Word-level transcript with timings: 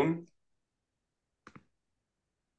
un. 0.00 0.14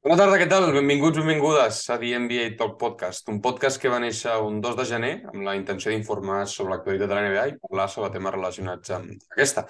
Bona 0.06 0.16
tarda, 0.20 0.36
què 0.38 0.46
tal? 0.46 0.68
Benvinguts, 0.70 1.18
benvingudes 1.18 1.80
a 1.90 1.96
The 1.98 2.12
NBA 2.22 2.50
Talk 2.60 2.76
Podcast, 2.78 3.26
un 3.32 3.40
podcast 3.42 3.80
que 3.82 3.90
va 3.90 3.98
néixer 4.02 4.36
un 4.38 4.60
2 4.62 4.76
de 4.78 4.84
gener 4.86 5.12
amb 5.32 5.42
la 5.48 5.56
intenció 5.58 5.90
d'informar 5.90 6.44
sobre 6.46 6.76
l'actualitat 6.76 7.10
de 7.10 7.18
la 7.18 7.24
NBA 7.26 7.46
i 7.50 7.56
parlar 7.64 7.88
sobre 7.90 8.12
temes 8.14 8.36
relacionats 8.36 8.94
amb 8.94 9.32
aquesta. 9.34 9.66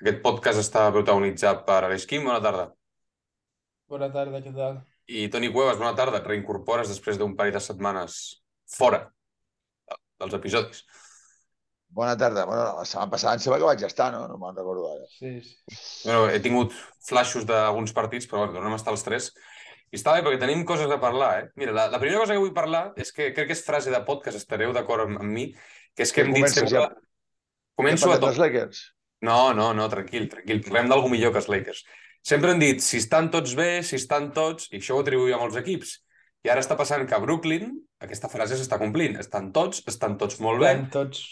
Aquest 0.00 0.22
podcast 0.24 0.62
està 0.64 0.86
protagonitzat 0.96 1.66
per 1.68 1.82
Aleix 1.82 2.08
Quim, 2.08 2.24
bona 2.24 2.40
tarda. 2.44 2.70
Bona 3.92 4.08
tarda, 4.12 4.40
què 4.42 4.54
tal? 4.56 4.80
I 5.06 5.28
Toni 5.30 5.52
Cuevas, 5.52 5.76
bona 5.78 5.92
tarda. 5.98 6.22
Et 6.22 6.32
reincorpores 6.32 6.88
després 6.90 7.20
d'un 7.20 7.36
parell 7.36 7.54
de 7.54 7.62
setmanes 7.62 8.16
fora 8.78 9.04
dels 10.18 10.40
episodis. 10.40 10.82
Bona 11.88 12.16
tarda. 12.18 12.44
Bueno, 12.44 12.64
la 12.78 12.84
setmana 12.84 13.10
passada 13.10 13.36
em 13.36 13.42
sembla 13.42 13.58
que 13.60 13.68
vaig 13.70 13.84
estar, 13.86 14.10
no? 14.12 14.26
No 14.28 14.38
me'n 14.40 14.56
recordo 14.56 14.88
ara. 14.92 15.06
Sí, 15.12 15.36
sí. 15.40 15.54
Bueno, 16.04 16.26
he 16.28 16.40
tingut 16.44 16.74
flashes 17.08 17.46
d'alguns 17.48 17.94
partits, 17.96 18.28
però 18.28 18.42
bueno, 18.44 18.56
tornem 18.58 18.74
a 18.74 18.80
estar 18.80 18.92
els 18.92 19.06
tres. 19.06 19.30
I 19.94 20.00
està 20.00 20.16
bé, 20.16 20.24
perquè 20.26 20.40
tenim 20.42 20.64
coses 20.66 20.90
a 20.90 20.98
parlar, 21.00 21.30
eh? 21.40 21.46
Mira, 21.56 21.72
la, 21.72 21.86
la 21.92 22.00
primera 22.02 22.20
cosa 22.24 22.34
que 22.34 22.42
vull 22.42 22.54
parlar 22.56 22.90
és 23.00 23.12
que 23.14 23.30
crec 23.32 23.52
que 23.52 23.56
és 23.56 23.64
frase 23.64 23.92
de 23.94 24.02
podcast, 24.04 24.36
estareu 24.40 24.74
d'acord 24.74 25.06
amb, 25.06 25.20
amb 25.22 25.30
mi, 25.30 25.46
que 25.94 26.04
és 26.04 26.12
que 26.12 26.26
hem 26.26 26.34
dit 26.34 26.48
sempre... 26.50 26.72
ja. 26.74 26.88
Començo 27.78 28.10
a 28.10 28.16
Ja 28.16 28.20
tot. 28.24 28.40
Lakers? 28.40 28.82
No, 29.24 29.54
no, 29.56 29.70
no, 29.76 29.86
tranquil, 29.92 30.26
tranquil. 30.32 30.60
Parlem 30.66 30.90
d'algú 30.90 31.08
millor 31.12 31.32
que 31.32 31.40
els 31.40 31.48
Lakers. 31.52 31.84
Sempre 32.26 32.52
hem 32.52 32.60
dit, 32.60 32.82
si 32.82 32.98
estan 32.98 33.30
tots 33.30 33.54
bé, 33.56 33.82
si 33.86 33.96
estan 34.00 34.32
tots, 34.36 34.66
i 34.72 34.80
això 34.80 34.96
ho 34.96 35.04
atribuïm 35.04 35.36
a 35.36 35.40
molts 35.44 35.58
equips. 35.60 36.00
I 36.44 36.50
ara 36.52 36.62
està 36.62 36.76
passant 36.78 37.06
que 37.06 37.14
a 37.14 37.22
Brooklyn 37.22 37.70
aquesta 38.02 38.30
frase 38.32 38.58
s'està 38.58 38.78
complint. 38.82 39.16
Estan 39.22 39.52
tots, 39.54 39.84
estan 39.86 40.16
tots 40.20 40.40
molt 40.42 40.60
bé, 40.62 40.72
Estan 40.74 40.90
tots... 40.92 41.22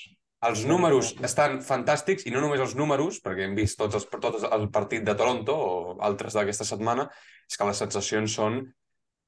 els 0.48 0.64
números 0.68 1.12
estan 1.24 1.60
fantàstics, 1.64 2.26
i 2.28 2.32
no 2.34 2.42
només 2.42 2.62
els 2.62 2.74
números, 2.78 3.20
perquè 3.24 3.46
hem 3.46 3.54
vist 3.56 3.78
tots 3.80 3.96
els, 3.98 4.06
tots 4.20 4.44
el 4.48 4.68
partit 4.74 5.04
de 5.06 5.14
Toronto 5.18 5.54
o 5.54 5.76
altres 6.04 6.36
d'aquesta 6.36 6.66
setmana, 6.68 7.06
és 7.48 7.58
que 7.58 7.68
les 7.68 7.80
sensacions 7.84 8.36
són 8.40 8.60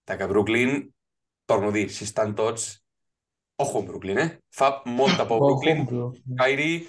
de 0.06 0.18
que 0.18 0.28
Brooklyn, 0.30 0.82
torno 1.46 1.72
a 1.72 1.76
dir, 1.76 1.88
si 1.90 2.04
estan 2.08 2.34
tots... 2.38 2.74
Ojo 3.56 3.80
amb 3.80 3.88
Brooklyn, 3.88 4.18
eh? 4.20 4.30
Fa 4.52 4.82
molta 4.84 5.24
por 5.24 5.40
Brooklyn. 5.44 5.86
Kyrie, 6.36 6.82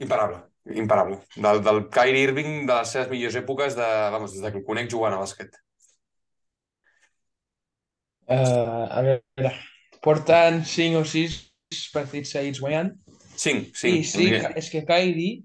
imparable, 0.00 0.38
imparable. 0.72 1.18
Del, 1.36 1.60
del 1.66 1.82
Kyrie 1.92 2.22
Irving 2.24 2.64
de 2.64 2.78
les 2.78 2.94
seves 2.96 3.10
millors 3.12 3.36
èpoques, 3.42 3.76
de, 3.76 3.90
vamos, 4.14 4.32
des 4.32 4.48
que 4.48 4.62
el 4.62 4.64
conec 4.64 4.88
jugant 4.94 5.18
a 5.18 5.20
bàsquet. 5.20 5.60
Uh, 8.24 8.88
a 8.88 9.02
veure, 9.04 9.52
porten 10.00 10.62
5 10.64 11.02
o 11.02 11.04
6 11.04 11.36
partits 11.92 12.32
seguits 12.32 12.64
guanyant. 12.64 12.94
Cinc, 13.36 13.70
I 13.70 13.74
cinc. 13.74 14.06
sí, 14.06 14.28
és 14.56 14.70
que 14.70 14.84
Kyrie, 14.86 15.42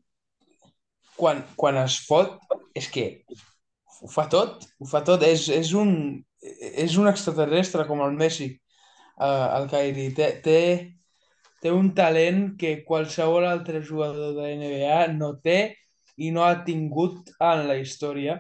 quan, 1.19 1.43
quan 1.59 1.79
es 1.81 1.99
fot, 2.07 2.37
és 2.77 2.87
que 2.91 3.05
ho 4.01 4.09
fa 4.11 4.27
tot, 4.31 4.65
ho 4.79 4.87
fa 4.89 5.01
tot. 5.05 5.23
És, 5.27 5.47
és, 5.53 5.73
un, 5.77 5.91
és 6.69 6.97
un 7.01 7.09
extraterrestre 7.11 7.85
com 7.89 8.03
el 8.05 8.15
Messi, 8.19 8.51
uh, 9.17 9.47
el 9.59 9.67
Kyrie. 9.71 10.13
Té, 10.15 10.29
té, 10.45 10.61
té 11.63 11.73
un 11.75 11.91
talent 11.97 12.53
que 12.59 12.79
qualsevol 12.87 13.47
altre 13.49 13.83
jugador 13.85 14.37
de 14.37 14.53
NBA 14.59 15.01
no 15.17 15.33
té 15.43 15.59
i 16.19 16.31
no 16.35 16.45
ha 16.45 16.61
tingut 16.67 17.33
en 17.39 17.67
la 17.69 17.79
història. 17.79 18.39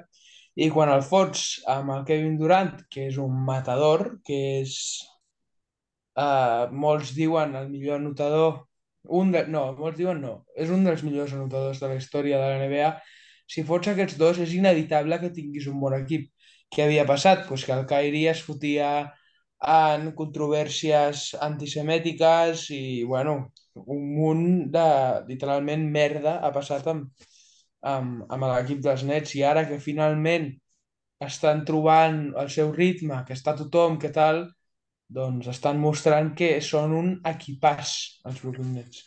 I 0.59 0.67
quan 0.73 0.91
el 0.91 1.03
fots 1.05 1.61
amb 1.71 1.93
el 1.93 2.07
Kevin 2.07 2.35
Durant, 2.39 2.73
que 2.91 3.05
és 3.07 3.19
un 3.21 3.35
matador, 3.47 4.17
que 4.27 4.39
és, 4.59 4.73
uh, 6.19 6.67
molts 6.71 7.13
diuen 7.15 7.55
el 7.55 7.69
millor 7.71 8.01
anotador, 8.01 8.65
un 9.19 9.31
de, 9.33 9.45
no, 9.53 9.63
molts 9.79 9.97
diuen 9.99 10.19
no, 10.23 10.33
és 10.55 10.71
un 10.73 10.83
dels 10.87 11.03
millors 11.05 11.33
anotadors 11.35 11.81
de 11.81 11.89
la 11.91 11.97
història 11.99 12.39
de 12.41 12.49
la 12.49 12.59
NBA. 12.63 12.89
Si 13.49 13.63
fots 13.65 13.91
aquests 13.91 14.17
dos, 14.19 14.41
és 14.45 14.53
inevitable 14.57 15.19
que 15.21 15.31
tinguis 15.35 15.67
un 15.71 15.79
bon 15.81 15.95
equip. 15.97 16.29
Què 16.69 16.85
havia 16.85 17.05
passat? 17.09 17.47
Pues 17.47 17.65
que 17.65 17.73
el 17.73 17.87
Kyrie 17.89 18.29
es 18.31 18.43
fotia 18.45 18.89
en 19.73 20.11
controvèrsies 20.19 21.23
antisemètiques 21.47 22.67
i, 22.75 22.83
bueno, 23.09 23.35
un 23.75 24.05
munt 24.15 24.45
de, 24.75 24.85
literalment, 25.31 25.85
merda 25.95 26.37
ha 26.45 26.51
passat 26.55 26.87
amb, 26.93 27.27
amb, 27.93 28.23
amb 28.29 28.47
l'equip 28.51 28.81
dels 28.85 29.03
Nets 29.09 29.35
i 29.39 29.43
ara 29.49 29.65
que 29.67 29.81
finalment 29.83 30.49
estan 31.27 31.65
trobant 31.67 32.21
el 32.43 32.49
seu 32.55 32.71
ritme, 32.75 33.23
que 33.27 33.35
està 33.39 33.55
tothom, 33.59 33.97
que 34.03 34.11
tal, 34.19 34.45
doncs 35.19 35.49
estan 35.53 35.79
mostrant 35.85 36.33
que 36.41 36.49
són 36.71 36.95
un 37.01 37.13
equipàs, 37.33 37.95
els 38.29 38.41
Brooklyn 38.43 38.75
Nets. 38.79 39.03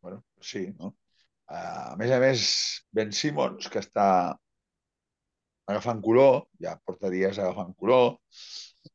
Bueno, 0.00 0.22
sí, 0.44 0.66
no? 0.78 0.94
Uh, 1.44 1.92
a 1.92 1.96
més 2.00 2.12
a 2.14 2.18
més, 2.22 2.44
Ben 2.96 3.12
Simmons, 3.12 3.68
que 3.72 3.80
està 3.82 4.06
agafant 5.68 6.00
color, 6.04 6.44
ja 6.60 6.74
porta 6.84 7.10
dies 7.12 7.38
agafant 7.40 7.72
color, 7.80 8.18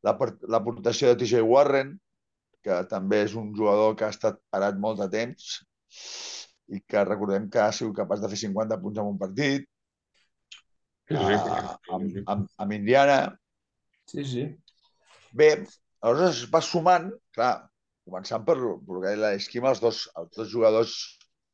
l'aport- 0.05 0.45
l'aportació 0.49 1.11
de 1.11 1.19
TJ 1.21 1.41
Warren, 1.45 1.95
que 2.65 2.77
també 2.91 3.23
és 3.25 3.35
un 3.39 3.51
jugador 3.57 3.95
que 3.97 4.05
ha 4.07 4.13
estat 4.13 4.39
parat 4.53 4.77
molt 4.77 5.01
de 5.01 5.09
temps 5.13 5.49
i 6.69 6.81
que 6.85 7.05
recordem 7.07 7.47
que 7.49 7.61
ha 7.63 7.71
sigut 7.73 7.97
capaç 8.01 8.21
de 8.21 8.29
fer 8.33 8.41
50 8.45 8.77
punts 8.81 9.01
en 9.01 9.13
un 9.15 9.19
partit, 9.21 9.67
Sí, 11.09 11.17
sí, 11.17 11.38
uh, 11.41 11.77
amb, 11.95 12.17
amb, 12.29 12.49
amb 12.61 12.73
Indiana, 12.75 13.21
Sí, 14.09 14.23
sí. 14.25 14.43
Bé, 15.38 15.49
aleshores 16.01 16.39
es 16.43 16.51
va 16.53 16.61
sumant, 16.65 17.09
clar, 17.38 17.51
començant 18.09 18.45
per, 18.45 18.55
per 18.88 19.13
esquima, 19.35 19.69
els 19.73 19.81
dos, 19.83 19.99
els 20.17 20.31
dos 20.38 20.49
jugadors 20.49 20.95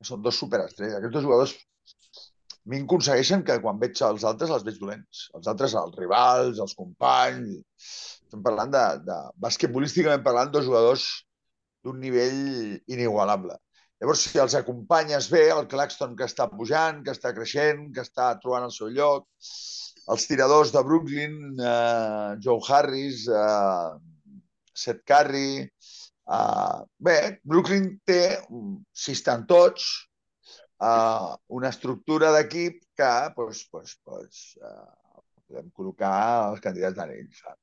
són 0.03 0.23
dos 0.25 0.39
superestrelles. 0.41 0.97
Aquests 0.97 1.15
dos 1.15 1.25
jugadors 1.25 1.55
a 1.55 2.69
mi 2.71 2.81
aconsegueixen 2.81 3.43
que 3.45 3.59
quan 3.61 3.77
veig 3.81 3.99
els 4.07 4.23
altres 4.25 4.51
els 4.53 4.63
veig 4.65 4.79
dolents. 4.81 5.27
Els 5.37 5.47
altres, 5.51 5.75
els 5.81 5.99
rivals, 6.01 6.61
els 6.63 6.73
companys... 6.77 7.61
Estem 8.25 8.41
parlant 8.41 8.71
de, 8.73 8.83
de 9.05 9.15
basquetbolísticament 9.43 10.23
parlant, 10.25 10.49
dos 10.51 10.65
jugadors 10.65 11.03
d'un 11.85 11.99
nivell 12.01 12.73
inigualable. 12.89 13.53
Llavors, 14.01 14.23
si 14.25 14.41
els 14.41 14.55
acompanyes 14.57 15.29
bé, 15.31 15.43
el 15.53 15.69
Claxton 15.71 16.15
que 16.17 16.25
està 16.25 16.49
pujant, 16.51 17.03
que 17.05 17.13
està 17.13 17.31
creixent, 17.37 17.85
que 17.93 18.01
està 18.01 18.31
trobant 18.41 18.65
el 18.65 18.73
seu 18.73 18.89
lloc, 18.97 19.29
els 20.15 20.25
tiradors 20.29 20.73
de 20.73 20.83
Brooklyn, 20.89 21.37
eh, 21.57 22.31
Joe 22.43 22.65
Harris, 22.67 23.27
eh, 23.29 23.93
Seth 24.73 25.05
Curry... 25.05 25.69
Eh, 26.25 26.81
bé, 27.07 27.17
Brooklyn 27.43 27.89
té, 28.05 28.21
si 28.93 29.13
estan 29.13 29.45
tots, 29.49 29.87
eh, 30.81 31.31
una 31.59 31.69
estructura 31.69 32.31
d'equip 32.35 32.81
que 32.97 33.13
pues, 33.35 33.67
pues, 33.71 33.97
pues, 34.03 34.43
eh, 34.61 35.21
podem 35.45 35.69
col·locar 35.71 36.17
els 36.51 36.63
candidats 36.63 36.97
d'anell. 36.97 37.29
saps? 37.33 37.61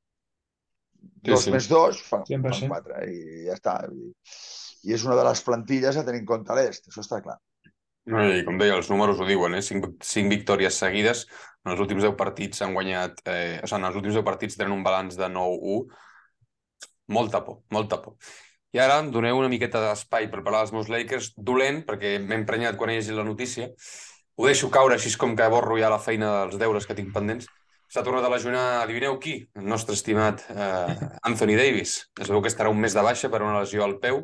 Dos 1.03 1.47
sí. 1.47 1.51
més 1.51 1.67
dos 1.67 1.99
fan, 2.07 2.23
100%. 2.29 2.61
fan 2.61 2.71
quatre 2.71 3.07
i 3.11 3.47
ja 3.49 3.57
està. 3.59 3.79
I, 3.91 4.13
I 4.87 4.95
és 4.95 5.07
una 5.07 5.17
de 5.19 5.25
les 5.27 5.43
plantilles 5.43 5.97
a 5.99 6.05
tenir 6.07 6.23
en 6.23 6.29
compte 6.29 6.53
a 6.53 6.59
l'est, 6.59 6.87
això 6.91 7.03
està 7.03 7.19
clar. 7.25 7.41
I 8.03 8.43
com 8.47 8.57
deia, 8.59 8.75
els 8.75 8.89
números 8.91 9.21
ho 9.23 9.27
diuen, 9.27 9.55
eh? 9.55 9.63
Cinc, 9.63 9.85
cinc 10.03 10.31
victòries 10.31 10.79
seguides. 10.79 11.27
En 11.63 11.75
els 11.75 11.83
últims 11.85 12.03
10 12.03 12.17
partits 12.19 12.63
han 12.65 12.75
guanyat... 12.75 13.21
Eh, 13.31 13.61
o 13.63 13.69
sigui, 13.69 13.79
en 13.79 13.87
els 13.87 13.99
últims 14.01 14.17
10 14.19 14.25
partits 14.27 14.59
tenen 14.59 14.75
un 14.75 14.83
balanç 14.87 15.15
de 15.21 15.29
9-1. 15.31 15.85
Molta 17.15 17.43
por, 17.47 17.61
molta 17.71 18.01
por. 18.03 18.17
I 18.73 18.81
ara 18.81 19.01
em 19.03 19.11
doneu 19.13 19.37
una 19.37 19.51
miqueta 19.53 19.83
d'espai 19.83 20.31
per 20.33 20.41
parlar 20.41 20.63
dels 20.63 20.73
meus 20.73 20.89
Lakers. 20.89 21.33
Dolent, 21.37 21.83
perquè 21.89 22.15
m'he 22.23 22.39
emprenyat 22.41 22.79
quan 22.81 22.91
he 22.91 22.97
llegit 22.97 23.17
la 23.17 23.27
notícia. 23.27 23.69
Ho 24.41 24.47
deixo 24.49 24.71
caure 24.73 24.97
així 24.97 25.13
com 25.21 25.35
que 25.37 25.49
borro 25.53 25.77
ja 25.81 25.91
la 25.93 26.01
feina 26.01 26.31
dels 26.39 26.57
deures 26.61 26.89
que 26.89 26.97
tinc 26.97 27.13
pendents. 27.13 27.51
S'ha 27.93 28.01
tornat 28.07 28.25
a 28.25 28.31
lesionar, 28.33 28.63
adivineu 28.81 29.19
qui? 29.21 29.35
El 29.61 29.67
nostre 29.69 29.93
estimat 29.99 30.47
eh, 30.49 31.11
Anthony 31.29 31.59
Davis. 31.59 31.99
Es 32.17 32.33
veu 32.33 32.41
que 32.41 32.49
estarà 32.49 32.73
un 32.73 32.81
mes 32.81 32.97
de 32.97 33.05
baixa 33.05 33.29
per 33.29 33.43
una 33.45 33.59
lesió 33.59 33.85
al 33.85 33.99
peu. 34.01 34.23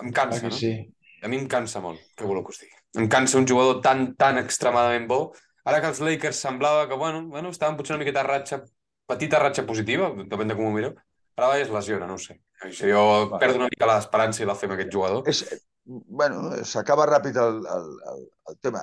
Em 0.00 0.08
cansa, 0.16 0.40
que 0.46 0.54
no? 0.54 0.56
sí. 0.56 0.72
A 1.20 1.28
mi 1.28 1.36
em 1.36 1.44
cansa 1.50 1.82
molt, 1.84 2.00
què 2.16 2.24
voleu 2.24 2.46
que 2.46 2.54
us 2.54 2.62
digui? 2.62 2.72
Em 2.96 3.10
cansa 3.12 3.36
un 3.36 3.46
jugador 3.50 3.82
tan, 3.84 4.14
tan 4.16 4.40
extremadament 4.40 5.04
bo. 5.10 5.20
Ara 5.68 5.82
que 5.84 5.92
els 5.92 6.00
Lakers 6.00 6.40
semblava 6.48 6.88
que, 6.88 6.96
bueno, 6.96 7.26
bueno 7.28 7.52
estaven 7.52 7.76
potser 7.76 7.98
una 7.98 8.00
miqueta 8.06 8.24
ratxa, 8.24 8.62
petita 9.10 9.42
ratxa 9.42 9.68
positiva, 9.68 10.14
depèn 10.24 10.48
de 10.48 10.56
com 10.56 10.70
ho 10.70 10.72
mireu. 10.72 10.96
Ara 11.36 11.58
es 11.60 11.68
lesiona, 11.74 12.08
no 12.08 12.16
sé. 12.16 12.38
Això 12.66 12.88
jo 12.90 13.02
perdo 13.38 13.60
una 13.60 13.68
mica 13.70 13.86
l'esperança 13.86 14.42
i 14.42 14.46
la 14.48 14.56
fe 14.58 14.66
amb 14.66 14.74
aquest 14.76 14.90
jugador. 14.94 15.28
És, 15.30 15.42
bueno, 15.86 16.50
s'acaba 16.66 17.06
ràpid 17.06 17.38
el, 17.38 17.60
el, 17.76 17.90
el, 18.12 18.24
el 18.52 18.58
tema. 18.64 18.82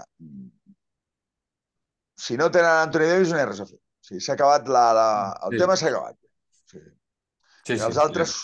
Si 2.25 2.37
no 2.39 2.47
tenen 2.51 2.71
Anthony 2.85 3.09
Davis 3.11 3.33
no 3.33 3.41
hi 3.41 3.43
ha 3.43 3.49
res 3.49 3.59
a 3.59 3.67
fer. 3.67 3.77
O 3.81 4.07
sigui, 4.07 4.21
s'ha 4.23 4.37
acabat 4.37 4.69
la, 4.71 4.85
la, 4.95 5.07
el 5.47 5.55
Sí. 5.57 5.59
tema 5.63 5.75
s'ha 5.75 5.91
acabat. 5.91 6.17
Sí. 6.71 6.79
Sí, 7.65 7.75
I 7.75 7.83
els 7.89 7.97
altres, 7.97 8.35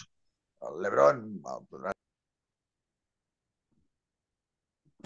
el 0.68 0.82
LeBron, 0.84 1.24
el, 1.56 1.92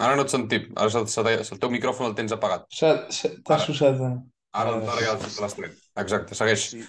Ara 0.04 0.16
no 0.18 0.24
et 0.26 0.32
sentim. 0.32 0.66
Ara 0.76 0.90
se, 0.92 1.04
se, 1.08 1.54
el 1.54 1.60
teu 1.60 1.70
micròfon 1.72 2.10
el 2.10 2.16
tens 2.18 2.34
apagat. 2.36 2.66
T'ha 2.76 2.90
Ara. 3.56 4.10
eh? 4.10 4.16
Ara, 4.56 4.74
ara 4.92 5.00
ja 5.04 5.14
l'has 5.40 5.54
tret. 5.56 5.78
Exacte, 6.02 6.36
segueix. 6.36 6.66
si, 6.72 6.82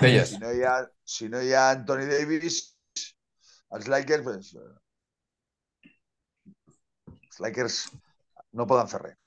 Deies. 0.00 0.30
si, 0.34 0.38
no 0.42 0.52
hi 0.52 0.62
ha, 0.64 0.74
si 1.04 1.28
no 1.32 1.40
hi 1.44 1.52
ha 1.56 1.70
Anthony 1.76 2.06
Davis, 2.10 2.58
els 3.76 3.88
Lakers, 3.92 4.24
pues, 4.26 4.52
eh, 4.54 5.90
els 7.22 7.40
Lakers 7.46 7.76
no 8.58 8.66
poden 8.70 8.90
fer 8.90 9.00
res. 9.02 9.18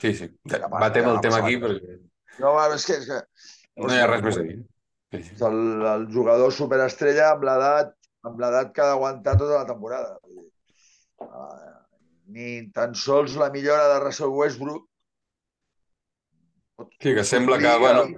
Sí, 0.00 0.12
sí. 0.14 0.30
Va- 0.52 0.68
Batem 0.86 1.08
el 1.10 1.20
tema 1.24 1.42
aquí 1.42 1.58
perquè 1.62 1.98
No, 2.42 2.52
és 2.74 2.84
que... 2.86 2.98
És 3.00 3.06
que 3.08 3.20
no 3.82 3.92
hi 3.94 4.00
ha 4.02 4.08
res 4.10 4.24
més 4.24 4.36
a 4.40 4.42
dir. 4.46 4.56
Sí, 5.14 5.22
sí. 5.22 5.36
El, 5.46 5.56
el 5.92 6.04
jugador 6.12 6.52
superestrella 6.52 7.30
amb 7.32 7.46
l'edat 7.48 7.94
amb 8.26 8.40
l'edat 8.42 8.72
que 8.74 8.82
ha 8.82 8.88
d'aguantar 8.90 9.36
tota 9.38 9.60
la 9.62 9.66
temporada. 9.68 10.16
Uh, 11.22 11.72
ni 12.34 12.66
tan 12.74 12.94
sols 12.98 13.36
la 13.38 13.48
millora 13.54 13.86
de 13.92 14.00
Russell 14.02 14.34
Westbrook. 14.34 14.88
Sí, 17.00 17.14
que 17.14 17.24
sembla 17.24 17.58
que, 17.62 17.76
bueno, 17.78 18.08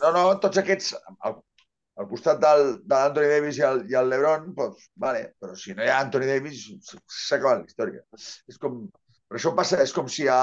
No, 0.00 0.10
no, 0.10 0.22
tots 0.42 0.58
aquests, 0.58 0.94
al 2.00 2.08
costat 2.10 2.40
del, 2.42 2.64
de 2.82 2.96
l'Anthony 2.96 3.30
Davis 3.30 3.58
i 3.60 3.64
el, 3.68 3.80
i 3.90 3.96
el 4.00 4.10
LeBron, 4.10 4.50
doncs, 4.58 4.88
vale, 5.04 5.24
però 5.40 5.54
si 5.58 5.74
no 5.76 5.84
hi 5.84 5.90
ha 5.92 6.00
Anthony 6.02 6.26
Davis, 6.30 6.64
s'acaba 7.06 7.60
la 7.60 7.68
història. 7.68 8.02
És 8.50 8.58
com, 8.62 8.80
per 9.28 9.38
això 9.38 9.54
passa, 9.58 9.78
és 9.84 9.94
com 9.94 10.10
si 10.10 10.26
a, 10.30 10.40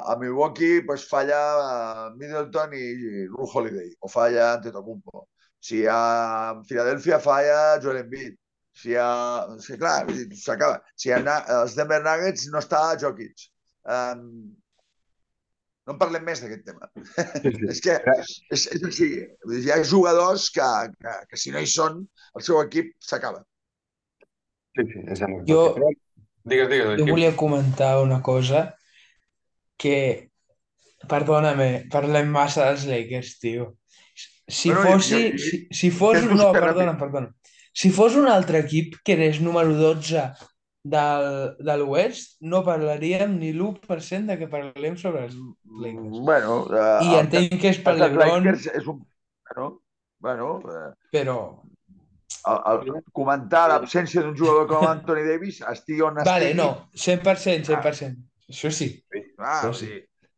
a 0.00 0.16
Milwaukee 0.20 0.80
pues, 0.88 1.04
falla 1.10 1.42
eh, 1.66 2.08
Middleton 2.16 2.74
i, 2.78 2.84
i 2.84 3.28
Holiday, 3.50 3.92
o 4.00 4.10
falla 4.12 4.54
Antetokounmpo. 4.54 5.26
Si 5.64 5.84
a 5.88 6.00
Filadèlfia 6.68 7.20
falla 7.24 7.78
Joel 7.80 8.02
Embiid. 8.02 8.34
Si 8.74 8.96
a... 8.98 9.06
Sí, 9.62 9.78
clar, 9.78 10.02
s'acaba. 10.36 10.82
Si 10.98 11.12
a 11.14 11.20
els 11.60 11.76
Denver 11.78 12.02
Nuggets 12.04 12.48
no 12.52 12.60
està 12.60 12.82
Jokic. 13.00 13.46
Um, 13.84 14.26
no 15.86 15.94
en 15.94 15.98
parlem 16.00 16.24
més 16.24 16.40
d'aquest 16.40 16.64
tema. 16.64 16.88
sí, 16.96 17.50
sí. 17.52 17.66
És 17.74 17.80
que 17.84 17.98
és, 18.54 18.66
és 18.76 18.84
així. 18.88 19.08
Hi 19.60 19.70
ha 19.74 19.80
jugadors 19.84 20.46
que, 20.54 20.68
que, 21.00 21.16
que 21.30 21.36
si 21.40 21.52
no 21.52 21.60
hi 21.60 21.68
són, 21.70 22.00
el 22.34 22.44
seu 22.46 22.60
equip 22.62 22.94
s'acaba. 23.04 23.42
Sí, 24.76 24.86
sí, 24.92 25.04
és. 25.12 25.20
Jo- 25.48 25.74
Digues, 26.44 26.68
digues. 26.68 26.98
Jo 27.00 27.06
volia 27.08 27.30
comentar 27.40 27.94
una 28.02 28.18
cosa 28.20 28.66
que, 29.80 29.94
perdona-me, 31.08 31.86
parlem 31.92 32.28
massa 32.32 32.66
dels 32.68 32.84
Lakers, 32.90 33.38
tio. 33.40 33.70
Si 34.44 34.68
Bueno, 34.68 34.90
fos, 34.98 35.08
jo- 35.08 35.20
jo- 35.22 35.38
si, 35.40 35.60
si 35.72 35.90
fos, 35.90 36.20
no, 36.28 36.50
perdona, 36.52 36.98
perdona. 37.00 37.30
Si 37.74 37.88
fos 37.90 38.14
un 38.20 38.28
altre 38.28 38.60
equip 38.66 38.98
que 39.02 39.16
és 39.30 39.40
número 39.40 39.72
12 39.74 40.20
del, 40.84 41.56
de 41.64 41.76
l'Oest, 41.80 42.36
no 42.44 42.60
parlaríem 42.66 43.38
ni 43.38 43.52
l'1% 43.54 44.28
de 44.28 44.36
que 44.40 44.48
parlem 44.52 44.98
sobre 45.00 45.24
els 45.26 45.36
Lakers. 45.80 46.18
Bueno, 46.28 46.58
uh, 46.68 47.00
I 47.06 47.20
entenc 47.22 47.56
que 47.62 47.72
és 47.72 47.80
per 47.84 47.96
l'Ebron, 47.96 48.50
és 48.52 48.90
un... 48.90 49.00
Bueno, 49.48 49.70
bueno 50.24 50.50
eh, 50.72 50.90
però... 51.14 51.38
el, 52.50 52.60
el, 52.74 53.00
comentar 53.16 53.64
l'absència 53.72 54.22
d'un 54.24 54.36
jugador 54.36 54.68
com 54.68 54.84
Anthony 54.88 55.24
Davis 55.28 55.62
estigui 55.72 56.04
on 56.04 56.20
Vale, 56.20 56.52
estigui. 56.52 56.60
no, 56.60 56.68
100%, 56.92 57.72
100%. 57.72 58.20
Això 58.52 58.70
sí. 58.76 58.90
Ah, 59.38 59.62
Això 59.62 59.72
sí. 59.80 59.90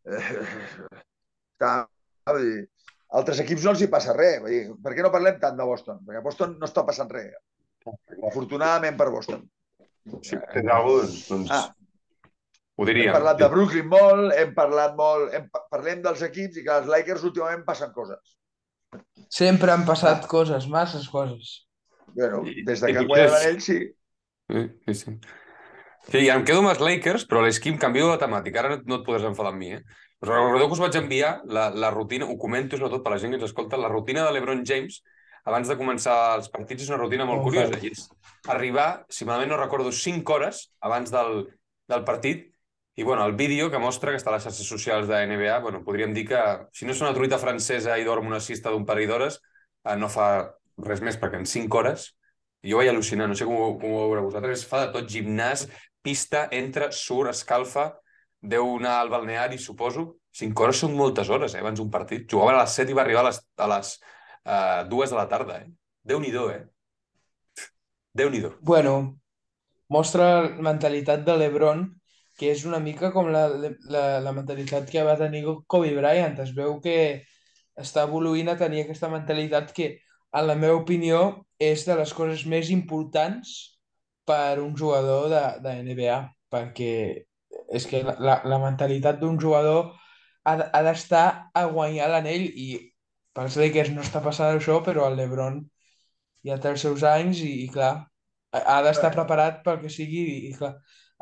eh, 0.07 0.31
dir, 2.39 2.63
altres 3.19 3.43
equips 3.43 3.67
no 3.67 3.75
els 3.75 3.83
hi 3.83 3.91
passa 3.91 4.15
res. 4.15 4.39
Vull 4.45 4.55
dir, 4.55 4.63
per 4.83 4.95
què 4.95 5.03
no 5.03 5.11
parlem 5.15 5.43
tant 5.43 5.59
de 5.59 5.67
Boston? 5.67 5.99
Perquè 6.07 6.23
a 6.23 6.27
Boston 6.27 6.55
no 6.61 6.71
està 6.71 6.87
passant 6.87 7.11
res. 7.11 7.35
Afortunadament 8.31 8.97
per 8.99 9.11
Boston. 9.11 9.43
Si 10.23 10.37
tens 10.37 10.71
alguna 10.71 11.01
cosa, 11.01 11.21
doncs, 11.31 11.51
Ah, 11.51 11.75
ho 12.77 12.83
hem 12.85 12.91
diríem. 12.93 13.13
parlat 13.13 13.39
de 13.41 13.49
Brooklyn 13.53 13.89
molt, 13.91 14.33
hem 14.37 14.53
parlat 14.55 14.95
molt, 14.99 15.33
hem, 15.35 15.47
parlem 15.73 16.03
dels 16.05 16.23
equips 16.23 16.61
i 16.61 16.65
que 16.67 16.75
els 16.81 16.91
Lakers 16.93 17.25
últimament 17.25 17.65
passen 17.67 17.93
coses. 17.97 18.37
Sempre 19.29 19.73
han 19.73 19.85
passat 19.89 20.27
coses, 20.31 20.69
masses 20.69 21.09
coses. 21.09 21.67
Bueno, 22.15 22.45
des 22.45 22.81
de 22.81 22.91
i 22.91 22.95
que 22.95 23.03
han 23.03 23.09
guanyat 23.11 23.33
l'anell, 23.35 23.61
sí. 23.61 23.81
Sí, 24.47 24.63
sí, 24.87 24.95
sí. 24.95 25.17
Sí, 26.07 26.19
i 26.23 26.31
em 26.31 26.45
quedo 26.47 26.61
amb 26.63 26.71
els 26.71 26.79
Lakers, 26.81 27.25
però 27.27 27.41
l'Esquim 27.43 27.81
canvio 27.83 28.13
de 28.13 28.19
temàtica. 28.23 28.61
Ara 28.63 28.77
no, 28.77 28.83
no 28.87 28.99
et 29.01 29.07
podràs 29.09 29.27
enfadar 29.27 29.51
amb 29.51 29.59
mi, 29.59 29.73
eh? 29.75 29.81
Però 30.23 30.37
recordeu 30.39 30.69
que 30.71 30.77
us 30.79 30.83
vaig 30.85 30.97
enviar 31.01 31.33
la, 31.51 31.67
la 31.75 31.91
rutina, 31.91 32.29
ho 32.31 32.37
comento 32.39 32.79
sobretot 32.79 33.03
per 33.05 33.13
la 33.13 33.19
gent 33.19 33.35
que 33.35 33.41
ens 33.41 33.49
escolta, 33.51 33.77
la 33.77 33.91
rutina 33.91 34.23
de 34.25 34.31
l'Ebron 34.37 34.63
James 34.65 35.01
abans 35.47 35.69
de 35.71 35.77
començar 35.79 36.17
els 36.37 36.51
partits 36.53 36.83
és 36.85 36.91
una 36.91 36.99
rutina 37.01 37.25
molt 37.29 37.45
curiosa. 37.47 37.79
I 37.83 37.93
és 37.95 38.09
arribar, 38.53 39.05
si 39.09 39.25
malament 39.29 39.53
no 39.55 39.61
recordo, 39.61 39.93
5 39.95 40.35
hores 40.35 40.67
abans 40.83 41.11
del, 41.15 41.47
del 41.89 42.05
partit 42.05 42.49
i 42.97 43.05
bueno, 43.05 43.25
el 43.29 43.35
vídeo 43.37 43.71
que 43.71 43.79
mostra 43.79 44.11
que 44.13 44.17
està 44.21 44.31
a 44.33 44.37
les 44.39 44.45
xarxes 44.47 44.67
socials 44.67 45.07
de 45.09 45.19
NBA, 45.29 45.59
bueno, 45.61 45.83
podríem 45.85 46.15
dir 46.17 46.27
que 46.31 46.39
si 46.73 46.87
no 46.89 46.95
és 46.97 47.01
una 47.05 47.13
truita 47.15 47.37
francesa 47.39 47.99
i 48.01 48.07
dorm 48.07 48.27
una 48.31 48.41
cista 48.41 48.71
d'un 48.73 48.87
parell 48.89 49.11
d'hores, 49.11 49.41
eh, 49.85 49.97
no 50.01 50.09
fa 50.09 50.29
res 50.87 51.03
més, 51.05 51.19
perquè 51.21 51.37
en 51.43 51.47
5 51.47 51.79
hores 51.79 52.07
jo 52.67 52.81
vaig 52.81 52.89
al·lucinar, 52.91 53.29
no 53.29 53.37
sé 53.37 53.45
com, 53.47 53.55
ho- 53.61 53.77
com 53.79 53.93
ho 53.93 54.07
veureu 54.09 54.25
vosaltres, 54.31 54.65
fa 54.67 54.81
de 54.87 54.93
tot 54.97 55.07
gimnàs, 55.13 55.67
pista, 56.03 56.47
entra, 56.51 56.89
surt, 56.91 57.31
escalfa, 57.35 57.91
deu 58.41 58.77
anar 58.79 58.97
al 59.03 59.09
balneari, 59.13 59.59
suposo. 59.59 60.17
5 60.37 60.65
hores 60.65 60.81
són 60.83 60.97
moltes 60.97 61.29
hores, 61.33 61.55
eh, 61.55 61.61
abans 61.61 61.79
d'un 61.81 61.91
partit. 61.93 62.25
Jugaven 62.31 62.57
a 62.57 62.65
les 62.65 62.75
7 62.81 62.93
i 62.93 62.97
va 62.97 63.05
arribar 63.05 63.23
a 63.27 63.29
les, 63.29 63.39
a 63.57 63.69
les 63.77 63.93
uh, 64.47 64.87
2 64.89 65.13
de 65.13 65.19
la 65.19 65.27
tarda, 65.29 65.61
eh? 65.61 65.69
Déu-n'hi-do, 66.07 66.49
eh? 66.55 66.65
Déu-n'hi-do. 68.17 68.55
Bueno, 68.63 69.19
mostra 69.93 70.47
la 70.47 70.65
mentalitat 70.65 71.27
de 71.27 71.37
l'Ebron, 71.37 71.85
que 72.39 72.51
és 72.53 72.65
una 72.69 72.81
mica 72.81 73.11
com 73.13 73.31
la, 73.33 73.47
la, 73.91 74.05
la 74.25 74.33
mentalitat 74.37 74.89
que 74.93 75.05
va 75.05 75.17
tenir 75.19 75.45
Kobe 75.67 75.95
Bryant. 75.97 76.39
Es 76.45 76.53
veu 76.57 76.79
que 76.85 76.97
està 77.77 78.05
evoluint 78.09 78.49
a 78.53 78.59
tenir 78.61 78.85
aquesta 78.85 79.11
mentalitat 79.13 79.73
que, 79.77 79.97
en 80.37 80.47
la 80.49 80.57
meva 80.59 80.81
opinió, 80.81 81.21
és 81.59 81.87
de 81.89 81.97
les 81.97 82.13
coses 82.17 82.45
més 82.49 82.71
importants 82.73 83.55
per 84.29 84.59
un 84.61 84.75
jugador 84.77 85.31
de, 85.33 85.45
de 85.65 85.77
NBA, 85.87 86.19
perquè 86.53 86.93
és 87.73 87.87
que 87.89 88.03
la, 88.05 88.41
la, 88.45 88.59
mentalitat 88.63 89.19
d'un 89.21 89.39
jugador 89.41 89.95
ha, 90.45 90.55
ha 90.55 90.83
d'estar 90.87 91.27
a 91.55 91.65
guanyar 91.73 92.11
l'anell 92.13 92.47
i 92.53 92.67
pels 93.37 93.57
Lakers 93.61 93.93
no 93.95 94.05
està 94.05 94.23
passant 94.25 94.57
això, 94.57 94.81
però 94.87 95.07
el 95.11 95.17
LeBron 95.21 95.61
ja 96.47 96.59
té 96.63 96.71
els 96.73 96.85
seus 96.87 97.03
anys 97.09 97.41
i, 97.45 97.53
i 97.65 97.69
clar, 97.73 97.95
ha 98.57 98.77
d'estar 98.87 99.11
preparat 99.15 99.63
pel 99.67 99.81
que 99.83 99.91
sigui 99.93 100.23
i, 100.35 100.37
i 100.51 100.53
clar, 100.57 100.73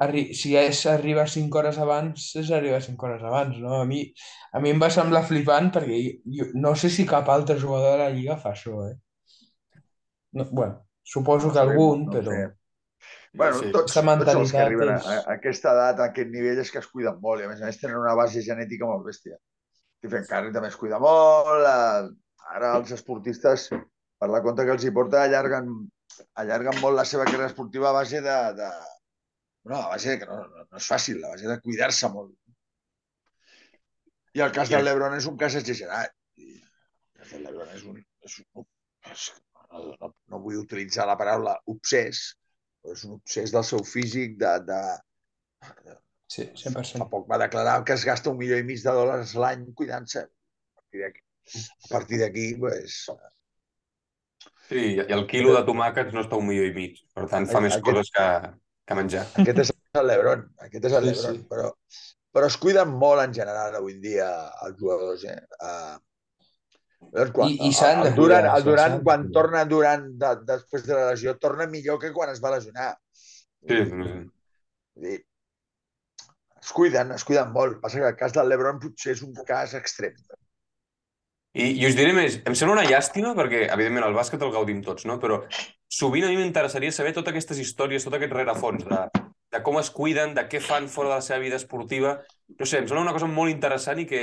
arri 0.05 0.25
si 0.39 0.55
és 0.59 0.81
arribar 0.91 1.27
5 1.31 1.59
hores 1.61 1.79
abans, 1.83 2.29
és 2.41 2.51
arribar 2.55 2.81
5 2.85 3.07
hores 3.09 3.23
abans, 3.23 3.59
no? 3.63 3.77
A 3.81 3.87
mi, 3.91 4.03
a 4.53 4.63
mi 4.63 4.73
em 4.75 4.83
va 4.83 4.91
semblar 4.95 5.25
flipant 5.29 5.71
perquè 5.75 6.01
jo, 6.05 6.15
jo 6.39 6.49
no 6.67 6.75
sé 6.79 6.91
si 6.91 7.07
cap 7.11 7.31
altre 7.35 7.59
jugador 7.63 7.97
de 7.97 8.05
la 8.05 8.11
Lliga 8.17 8.39
fa 8.43 8.53
això, 8.55 8.81
eh? 8.91 8.97
No, 10.33 10.45
bueno, 10.51 10.87
suposo 11.03 11.53
que 11.53 11.59
algun, 11.63 12.07
no 12.07 12.13
però... 12.19 12.31
sé. 12.33 12.45
Bueno, 13.35 13.59
Sí. 13.59 13.71
tots, 13.75 13.95
tots 13.95 14.35
els 14.35 14.53
que 14.53 14.59
arriben 14.63 14.93
és- 14.95 15.07
a, 15.11 15.15
a 15.25 15.33
aquesta 15.35 15.73
edat, 15.75 16.01
a 16.01 16.05
aquest 16.13 16.31
nivell, 16.31 16.59
és 16.63 16.71
que 16.71 16.79
es 16.79 16.87
cuiden 16.91 17.17
molt 17.23 17.43
i 17.43 17.47
a 17.47 17.49
més 17.51 17.63
a 17.63 17.67
més 17.67 17.81
tenen 17.81 17.99
una 17.99 18.15
base 18.15 18.43
genètica 18.47 18.87
molt 18.87 19.07
bèstia. 19.09 19.39
Stephen 20.05 20.27
Curry 20.29 20.53
també 20.53 20.69
es 20.69 20.75
cuida 20.77 20.99
molt, 21.01 21.65
eh, 21.65 22.09
ara 22.55 22.73
els 22.79 22.91
esportistes, 22.93 23.71
per 24.21 24.29
la 24.29 24.43
compte 24.45 24.67
que 24.69 24.75
els 24.77 24.85
hi 24.85 24.91
porta, 24.99 25.23
allarguen, 25.25 25.71
allarguen 26.43 26.77
molt 26.83 26.99
la 26.99 27.07
seva 27.09 27.25
carrera 27.31 27.49
esportiva 27.49 27.89
a 27.89 27.95
base 27.97 28.21
de... 28.27 28.35
de 28.59 28.69
no, 29.71 29.79
a 29.79 29.89
base 29.95 30.11
de 30.11 30.19
que 30.21 30.29
no, 30.29 30.43
no, 30.45 30.67
no 30.69 30.83
és 30.83 30.91
fàcil, 30.93 31.23
a 31.25 31.33
base 31.33 31.49
de 31.49 31.57
cuidar-se 31.65 32.11
molt. 32.13 32.35
I 34.37 34.45
el 34.45 34.53
cas 34.53 34.69
del 34.69 34.85
Lebron 34.85 35.17
és 35.17 35.31
un 35.31 35.41
cas 35.41 35.57
exagerat. 35.57 36.13
I 36.37 36.51
el 36.53 37.23
cas 37.23 37.33
del 37.33 37.49
Lebron 37.49 37.73
és 37.73 37.89
un... 37.89 38.05
És 38.29 38.39
un 38.45 38.69
és, 39.09 39.27
no, 39.57 39.87
no, 39.89 40.13
no 40.33 40.41
vull 40.45 40.61
utilitzar 40.61 41.09
la 41.09 41.17
paraula 41.17 41.57
obsès, 41.73 42.27
però 42.83 42.93
és 42.93 43.09
un 43.09 43.17
obsès 43.17 43.57
del 43.57 43.65
seu 43.73 43.81
físic, 43.89 44.37
de, 44.41 44.53
de, 44.69 44.83
Sí, 46.35 46.47
Fa 46.57 46.81
100%. 46.83 47.07
poc 47.13 47.29
va 47.31 47.39
declarar 47.39 47.77
que 47.87 47.93
es 47.95 48.05
gasta 48.09 48.31
un 48.33 48.39
milió 48.41 48.57
i 48.59 48.65
mig 48.67 48.81
de 48.83 48.91
dòlars 48.97 49.35
l'any 49.39 49.67
cuidant-se. 49.79 50.25
A 50.25 51.89
partir 51.91 52.19
d'aquí, 52.23 52.55
pues, 52.59 53.05
Sí, 54.69 54.81
i 54.97 55.13
el 55.13 55.27
quilo 55.29 55.53
de 55.53 55.61
tomàquets 55.67 56.15
no 56.17 56.23
està 56.25 56.39
un 56.41 56.47
milió 56.49 56.65
i 56.65 56.73
mig. 56.73 56.97
Per 57.15 57.27
tant, 57.29 57.45
fa 57.51 57.61
més 57.61 57.75
Aquest- 57.77 57.85
coses 57.85 58.11
que, 58.15 58.29
que 58.89 58.95
menjar. 58.97 59.27
aquest 59.43 59.59
és 59.67 59.73
el 60.01 60.07
Lebron, 60.09 60.47
aquest 60.67 60.85
és 60.89 60.93
el 60.97 61.05
Sí, 61.05 61.11
Lebron, 61.11 61.37
sí. 61.37 61.47
però, 61.51 61.67
però 62.33 62.47
es 62.49 62.57
cuiden 62.63 62.89
molt 63.03 63.21
en 63.23 63.35
general 63.37 63.77
avui 63.77 63.93
en 63.93 64.01
dia 64.01 64.31
els 64.65 64.79
jugadors, 64.81 65.25
eh? 65.29 65.37
Uh, 65.61 67.29
quan, 67.37 67.51
I- 67.53 67.69
i 67.69 67.73
s'han 67.77 68.03
de 68.03 68.09
el 68.09 68.15
Durant, 68.17 68.41
cuidar, 68.49 68.57
el 68.57 68.63
sí, 68.63 68.69
Durant 68.71 68.91
s'han 68.95 68.99
de 68.99 69.05
quan 69.05 69.29
torna 69.37 69.65
Durant 69.69 70.09
de, 70.25 70.33
després 70.49 70.87
de 70.89 70.95
la 70.97 71.11
lesió, 71.13 71.37
torna 71.39 71.67
millor 71.67 72.01
que 72.01 72.13
quan 72.17 72.31
es 72.33 72.41
va 72.43 72.55
lesionar. 72.57 72.97
Sí, 73.69 73.85
sí. 73.85 75.15
Es 76.65 76.73
cuiden, 76.73 77.13
es 77.13 77.25
cuiden 77.29 77.53
molt. 77.53 77.77
Passa 77.83 78.01
que 78.01 78.09
el 78.09 78.17
cas 78.17 78.33
del 78.33 78.49
Lebron 78.49 78.81
potser 78.81 79.13
és 79.13 79.23
un 79.27 79.35
cas 79.45 79.75
extrem. 79.77 80.17
I, 81.55 81.67
I 81.69 81.85
us 81.87 81.95
diré 81.95 82.15
més, 82.17 82.41
em 82.49 82.57
sembla 82.57 82.81
una 82.81 82.87
llàstima 82.89 83.35
perquè, 83.37 83.67
evidentment, 83.71 84.07
el 84.09 84.17
bàsquet 84.17 84.43
el 84.43 84.55
gaudim 84.55 84.81
tots, 84.83 85.05
no? 85.07 85.19
Però 85.23 85.43
sovint 85.93 86.25
a 86.27 86.33
mi 86.33 86.41
m'interessaria 86.41 86.95
saber 86.95 87.13
totes 87.15 87.35
aquestes 87.35 87.61
històries, 87.63 88.07
tot 88.07 88.17
aquest 88.17 88.33
rerefons 88.35 88.89
de, 88.89 89.03
de 89.55 89.61
com 89.67 89.77
es 89.79 89.93
cuiden, 89.95 90.33
de 90.35 90.47
què 90.51 90.59
fan 90.65 90.89
fora 90.91 91.13
de 91.13 91.21
la 91.21 91.27
seva 91.27 91.43
vida 91.45 91.61
esportiva. 91.61 92.17
No 92.57 92.67
sé, 92.67 92.81
em 92.81 92.89
sembla 92.89 93.05
una 93.05 93.15
cosa 93.15 93.29
molt 93.31 93.53
interessant 93.53 94.01
i 94.03 94.07
que, 94.11 94.23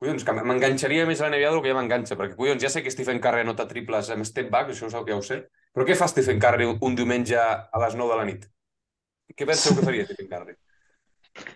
collons, 0.00 0.24
que 0.24 0.36
m'enganxaria 0.38 1.04
més 1.08 1.20
a 1.20 1.26
la 1.26 1.34
NBA 1.34 1.50
del 1.50 1.64
que 1.64 1.72
ja 1.74 1.78
m'enganxa, 1.80 2.16
perquè, 2.20 2.38
collons, 2.38 2.62
ja 2.62 2.70
sé 2.72 2.84
que 2.86 2.94
Stephen 2.94 3.20
Curry 3.24 3.42
anota 3.44 3.66
triples 3.68 4.12
amb 4.14 4.28
step 4.28 4.48
back, 4.54 4.70
això 4.70 4.88
ja 4.94 5.18
ho 5.18 5.24
sé, 5.24 5.42
però 5.74 5.84
què 5.88 5.98
fa 5.98 6.08
Stephen 6.14 6.38
Curry 6.40 6.70
un 6.72 6.96
diumenge 6.96 7.42
a 7.42 7.82
les 7.84 7.98
9 7.98 8.14
de 8.14 8.22
la 8.22 8.30
nit? 8.30 8.48
Què 9.34 9.50
penseu 9.50 9.76
que 9.76 9.84
faria 9.84 10.06
Stephen 10.06 10.30
Curry? 10.30 10.56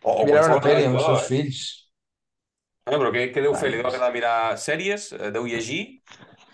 O, 0.02 0.12
o 0.22 0.24
Mirar 0.26 0.46
una 0.48 0.58
pel·li 0.64 0.86
amb 0.88 0.98
els 1.00 1.06
seus 1.08 1.22
eh? 1.22 1.28
fills. 1.28 1.60
Ah, 2.88 2.96
però 2.96 3.10
què, 3.14 3.26
què 3.34 3.42
deu 3.44 3.54
fer? 3.54 3.70
Li 3.70 3.78
deu 3.80 3.86
agradar 3.90 4.10
mirar 4.14 4.34
sèries? 4.58 5.10
Eh, 5.16 5.30
Deu 5.34 5.46
llegir? 5.46 5.82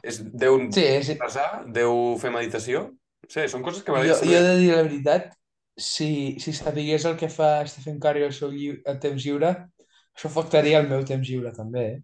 És, 0.06 0.18
deu 0.42 0.58
Sí, 0.74 0.84
sí. 1.06 1.16
resar? 1.22 1.48
Deu 1.78 2.16
fer 2.22 2.32
meditació? 2.34 2.82
No 3.26 3.30
sé, 3.32 3.46
són 3.50 3.62
coses 3.66 3.82
que 3.86 3.94
m'agradaria 3.94 4.18
jo 4.20 4.34
he 4.36 4.42
saber. 4.42 4.42
de 4.48 4.56
dir 4.60 4.72
la 4.74 4.82
veritat, 4.88 5.30
si, 5.76 6.08
si 6.42 6.52
sabigués 6.56 7.06
el 7.08 7.16
que 7.20 7.30
fa 7.32 7.50
Stephen 7.66 7.98
Curry 8.02 8.26
al 8.26 8.34
seu 8.36 8.52
lliu, 8.52 8.76
a 8.86 8.94
temps 9.02 9.24
lliure, 9.24 9.50
això 10.16 10.28
afectaria 10.30 10.78
el 10.82 10.90
meu 10.92 11.02
temps 11.08 11.26
lliure 11.28 11.52
també, 11.56 11.86
eh? 11.94 11.96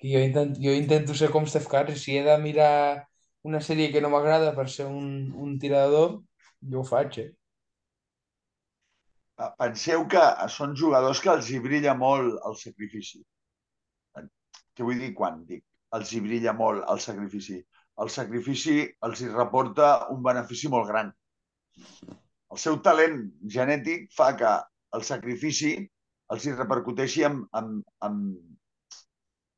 Que 0.00 0.12
jo, 0.12 0.20
intent, 0.28 0.54
jo 0.60 0.72
intento 0.76 1.14
ser 1.16 1.30
com 1.32 1.46
Steph 1.48 1.68
Curry, 1.72 1.96
si 1.98 2.16
he 2.18 2.22
de 2.24 2.36
mirar 2.42 2.72
una 3.48 3.60
sèrie 3.64 3.90
que 3.92 4.02
no 4.04 4.10
m'agrada 4.12 4.52
per 4.56 4.68
ser 4.72 4.86
un, 4.90 5.32
un 5.36 5.58
tirador, 5.62 6.18
jo 6.72 6.82
ho 6.82 6.84
faig, 6.88 7.18
eh? 7.24 7.30
Penseu 9.36 10.04
que 10.12 10.22
són 10.52 10.76
jugadors 10.80 11.20
que 11.24 11.32
els 11.32 11.48
hi 11.52 11.58
brilla 11.64 11.92
molt 12.02 12.38
el 12.50 12.54
sacrifici. 12.60 13.20
Què 14.76 14.84
vull 14.84 15.02
dir 15.02 15.12
quan 15.18 15.42
dic 15.48 15.64
els 15.98 16.12
hi 16.12 16.22
brilla 16.24 16.54
molt 16.56 16.86
el 16.92 17.02
sacrifici? 17.04 17.58
El 18.04 18.12
sacrifici 18.14 18.78
els 19.08 19.20
hi 19.20 19.28
reporta 19.32 19.90
un 20.14 20.22
benefici 20.24 20.72
molt 20.72 20.88
gran. 20.88 21.12
El 22.52 22.62
seu 22.62 22.80
talent 22.88 23.20
genètic 23.58 24.08
fa 24.16 24.32
que 24.40 24.54
el 24.96 25.04
sacrifici 25.10 25.72
els 26.34 26.46
hi 26.46 26.56
repercuteixi 26.56 27.24
amb, 27.28 27.46
amb, 27.60 27.84
amb, 28.08 28.36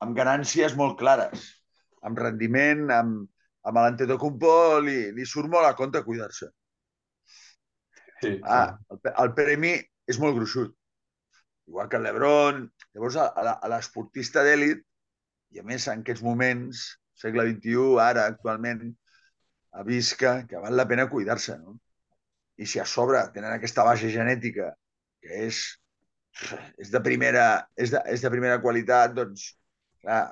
amb 0.04 0.18
ganàncies 0.18 0.74
molt 0.78 0.98
clares, 1.00 1.44
amb 2.02 2.18
rendiment, 2.26 2.88
amb, 2.98 3.26
amb 3.62 3.82
l'Antetokounmpo 3.82 4.54
li, 4.86 4.98
li 5.14 5.26
surt 5.26 5.50
molt 5.54 5.70
a 5.70 5.76
compte 5.78 6.02
cuidar-se. 6.06 6.50
Sí, 8.22 8.40
Ah, 8.44 8.76
el, 8.90 9.00
pe- 9.04 9.14
el 9.22 9.32
premi 9.36 9.74
és 10.10 10.18
molt 10.22 10.36
gruixut. 10.38 10.74
Igual 11.68 11.88
que 11.88 11.98
el 12.00 12.06
Lebron. 12.06 12.62
Llavors, 12.94 13.18
a, 13.20 13.68
l'esportista 13.70 14.42
d'èlit, 14.46 14.80
i 15.54 15.60
a 15.60 15.66
més 15.68 15.86
en 15.88 16.02
aquests 16.04 16.24
moments, 16.24 16.84
segle 17.18 17.44
XXI, 17.50 17.98
ara, 18.02 18.24
actualment, 18.32 18.82
a 19.78 19.84
vist 19.84 20.16
que, 20.20 20.32
val 20.62 20.76
la 20.76 20.86
pena 20.88 21.08
cuidar-se, 21.10 21.58
no? 21.60 21.76
I 22.58 22.66
si 22.66 22.80
a 22.82 22.86
sobre 22.88 23.20
tenen 23.34 23.52
aquesta 23.54 23.84
baixa 23.86 24.08
genètica, 24.10 24.72
que 25.22 25.44
és, 25.46 25.60
és, 26.78 26.90
de, 26.90 27.00
primera, 27.04 27.44
és, 27.76 27.92
de, 27.94 28.00
és 28.10 28.24
de 28.24 28.32
primera 28.32 28.58
qualitat, 28.64 29.14
doncs, 29.14 29.52
clar, 30.02 30.22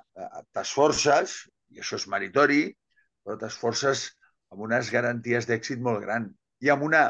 t'esforces, 0.57 1.37
i 1.75 1.83
això 1.83 2.00
és 2.00 2.09
meritori, 2.11 2.64
però 3.26 3.37
t'esforces 3.38 4.09
amb 4.55 4.64
unes 4.66 4.90
garanties 4.95 5.47
d'èxit 5.47 5.83
molt 5.83 6.02
gran 6.05 6.28
i 6.62 6.71
amb, 6.73 6.85
una, 6.87 7.05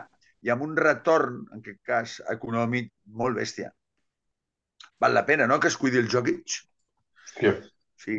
i 0.45 0.53
amb 0.53 0.65
un 0.67 0.77
retorn, 0.77 1.43
en 1.53 1.63
aquest 1.63 1.81
cas, 1.87 2.17
econòmic 2.33 2.93
molt 3.21 3.39
bèstia. 3.41 3.71
Val 5.01 5.15
la 5.17 5.25
pena, 5.29 5.47
no?, 5.47 5.61
que 5.61 5.69
es 5.73 5.77
cuidi 5.77 5.99
el 6.03 6.11
Jokic. 6.13 6.61
sí. 7.37 7.55
Sí. 7.97 8.17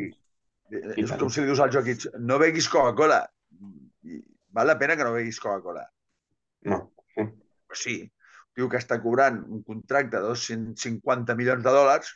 I 0.68 0.80
És 1.00 1.08
tant. 1.08 1.20
com 1.20 1.30
si 1.32 1.40
li 1.40 1.48
dius 1.48 1.60
al 1.64 1.70
Jokic, 1.72 2.08
no 2.18 2.36
beguis 2.42 2.68
Coca-Cola. 2.68 3.22
I 4.04 4.18
Val 4.58 4.66
la 4.66 4.78
pena 4.78 4.96
que 4.96 5.04
no 5.06 5.12
beguis 5.14 5.40
Coca-Cola. 5.40 5.84
No. 6.68 6.92
Pues 7.14 7.82
sí, 7.84 8.00
un 8.02 8.54
tio 8.56 8.68
que 8.72 8.80
està 8.80 8.98
cobrant 9.02 9.38
un 9.44 9.62
contracte 9.62 10.16
de 10.16 10.24
250 10.24 11.36
milions 11.38 11.62
de 11.64 11.74
dòlars, 11.74 12.10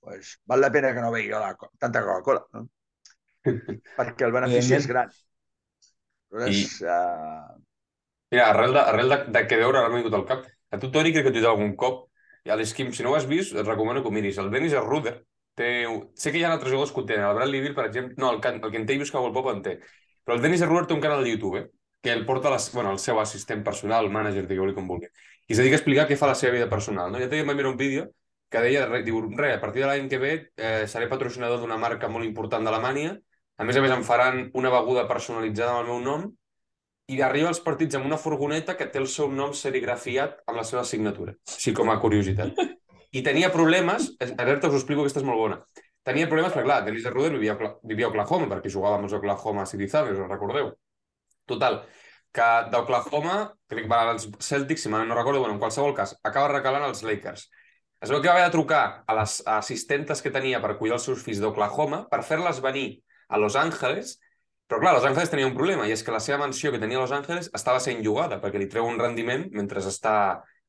pues, 0.00 0.38
val 0.46 0.62
la 0.64 0.70
pena 0.72 0.94
que 0.94 1.02
no 1.04 1.10
begui 1.12 1.32
la, 1.34 1.52
tanta 1.82 2.02
Coca-Cola, 2.06 2.44
no? 2.54 2.68
Perquè 3.98 4.26
el 4.28 4.34
benefici 4.36 4.78
és 4.78 4.88
gran. 4.88 5.12
Aleshores, 6.34 6.80
uh, 6.82 7.58
Mira, 8.32 8.48
arrel 8.50 8.72
de, 8.74 8.80
arrel 8.80 9.08
de, 9.12 9.18
de 9.36 9.42
què 9.50 9.58
veure, 9.60 9.78
ara 9.80 9.90
m'ha 9.92 10.00
vingut 10.00 10.14
al 10.18 10.26
cap. 10.28 10.46
A 10.72 10.78
tu, 10.80 10.90
Toni, 10.94 11.12
crec 11.14 11.26
que 11.28 11.32
t'he 11.34 11.40
dit 11.40 11.48
algun 11.48 11.74
cop. 11.76 12.08
I 12.44 12.50
a 12.52 12.56
l'Esquim, 12.60 12.90
si 12.92 13.04
no 13.04 13.12
ho 13.12 13.16
has 13.16 13.28
vist, 13.28 13.54
et 13.56 13.66
recomano 13.66 14.02
que 14.02 14.10
ho 14.10 14.12
miris. 14.14 14.38
El 14.42 14.50
Dennis 14.52 14.74
Ruder 14.84 15.14
té... 15.56 15.68
Sé 16.18 16.32
que 16.32 16.40
hi 16.40 16.44
ha 16.44 16.50
altres 16.52 16.72
jugadors 16.72 16.92
que 16.92 17.00
ho 17.00 17.06
tenen. 17.08 17.24
El 17.28 17.38
Bradley 17.38 17.62
Beal, 17.64 17.76
per 17.78 17.86
exemple... 17.88 18.14
No, 18.18 18.32
el, 18.34 18.40
Can- 18.44 18.60
el 18.62 18.72
Kentavious 18.74 19.12
Cowell 19.14 19.32
Pop 19.36 19.48
en 19.52 19.62
té. 19.64 19.78
Però 20.24 20.36
el 20.36 20.42
Dennis 20.44 20.64
Ruder 20.66 20.86
té 20.90 20.96
un 20.96 21.00
canal 21.04 21.22
de 21.24 21.30
YouTube, 21.30 21.60
eh? 21.62 21.64
que 22.04 22.12
el 22.12 22.26
porta 22.28 22.50
les, 22.52 22.66
bueno, 22.74 22.90
el 22.92 22.98
seu 23.00 23.16
assistent 23.20 23.62
personal, 23.64 24.10
manager, 24.12 24.44
digueu-li 24.50 24.74
com 24.76 24.88
vulgui. 24.90 25.08
I 25.48 25.54
es 25.54 25.60
dedica 25.62 25.78
a 25.78 25.80
explicar 25.80 26.04
què 26.10 26.18
fa 26.20 26.28
la 26.28 26.34
seva 26.36 26.52
vida 26.52 26.68
personal. 26.68 27.08
No? 27.12 27.20
Dia 27.22 27.40
em 27.40 27.48
vaig 27.48 27.56
mirar 27.56 27.70
un 27.72 27.78
vídeo 27.80 28.10
que 28.52 28.60
deia, 28.60 28.82
diu, 29.06 29.22
re, 29.38 29.54
a 29.54 29.60
partir 29.62 29.80
de 29.80 29.88
l'any 29.88 30.10
que 30.12 30.18
ve 30.20 30.32
eh, 30.56 30.84
seré 30.90 31.08
patrocinador 31.08 31.62
d'una 31.62 31.78
marca 31.80 32.10
molt 32.12 32.28
important 32.28 32.66
d'Alemanya. 32.66 33.14
A 33.56 33.64
més 33.64 33.78
a 33.78 33.84
més, 33.84 33.94
em 33.94 34.04
faran 34.04 34.50
una 34.60 34.72
beguda 34.74 35.06
personalitzada 35.08 35.78
amb 35.78 35.86
el 35.86 35.88
meu 35.94 36.02
nom 36.04 36.28
i 37.12 37.20
arriba 37.20 37.50
als 37.50 37.60
partits 37.60 37.98
amb 37.98 38.06
una 38.08 38.18
furgoneta 38.20 38.76
que 38.78 38.86
té 38.90 39.00
el 39.00 39.08
seu 39.12 39.30
nom 39.32 39.52
serigrafiat 39.56 40.38
amb 40.48 40.58
la 40.60 40.64
seva 40.64 40.84
signatura, 40.88 41.34
així 41.56 41.74
com 41.76 41.90
a 41.92 41.98
curiositat. 42.00 42.60
I 43.14 43.22
tenia 43.22 43.52
problemes, 43.54 44.08
a 44.20 44.44
veure, 44.44 44.58
us 44.70 44.78
explico, 44.80 45.04
aquesta 45.04 45.20
és 45.20 45.26
molt 45.26 45.38
bona. 45.38 45.60
Tenia 46.04 46.28
problemes 46.28 46.52
perquè, 46.52 46.66
clar, 46.66 46.80
Dennis 46.84 47.04
Ruder 47.12 47.36
vivia, 47.36 47.54
vivia 47.84 48.08
a 48.08 48.10
Oklahoma, 48.10 48.48
perquè 48.50 48.72
jugava 48.72 48.98
amb 48.98 49.06
els 49.08 49.14
Oklahoma 49.16 49.66
City 49.68 49.86
Thunder, 49.88 50.16
us 50.16 50.32
recordeu? 50.32 50.72
Total, 51.48 51.78
que 52.34 52.48
d'Oklahoma, 52.72 53.36
crec 53.70 53.86
que 53.86 53.92
van 53.92 54.10
als 54.14 54.26
Celtics, 54.42 54.84
si 54.84 54.90
no 54.92 55.04
recordo, 55.14 55.38
bueno, 55.40 55.54
en 55.54 55.60
qualsevol 55.62 55.94
cas, 55.94 56.16
acaba 56.22 56.50
recalant 56.52 56.88
als 56.88 57.04
Lakers. 57.06 57.46
Es 58.04 58.10
veu 58.12 58.20
que 58.20 58.28
va 58.28 58.34
haver 58.34 58.50
de 58.50 58.52
trucar 58.52 59.04
a 59.06 59.14
les 59.16 59.38
assistentes 59.48 60.20
que 60.20 60.32
tenia 60.34 60.60
per 60.60 60.74
cuidar 60.76 60.98
els 60.98 61.06
seus 61.08 61.22
fills 61.24 61.40
d'Oklahoma 61.40 62.02
per 62.10 62.24
fer-les 62.26 62.60
venir 62.60 62.88
a 63.28 63.38
Los 63.40 63.56
Angeles 63.56 64.18
però 64.68 64.80
clar, 64.80 64.94
Los 64.96 65.04
Angeles 65.04 65.30
tenia 65.30 65.46
un 65.46 65.54
problema, 65.56 65.86
i 65.88 65.92
és 65.92 66.02
que 66.02 66.12
la 66.14 66.22
seva 66.24 66.40
mansió 66.40 66.72
que 66.72 66.80
tenia 66.82 66.98
a 66.98 67.04
Los 67.04 67.12
Angeles 67.12 67.50
estava 67.54 67.80
sent 67.84 68.02
llogada, 68.04 68.40
perquè 68.42 68.60
li 68.60 68.68
treu 68.72 68.86
un 68.88 68.98
rendiment 69.00 69.46
mentre, 69.52 69.82
està, 69.84 70.16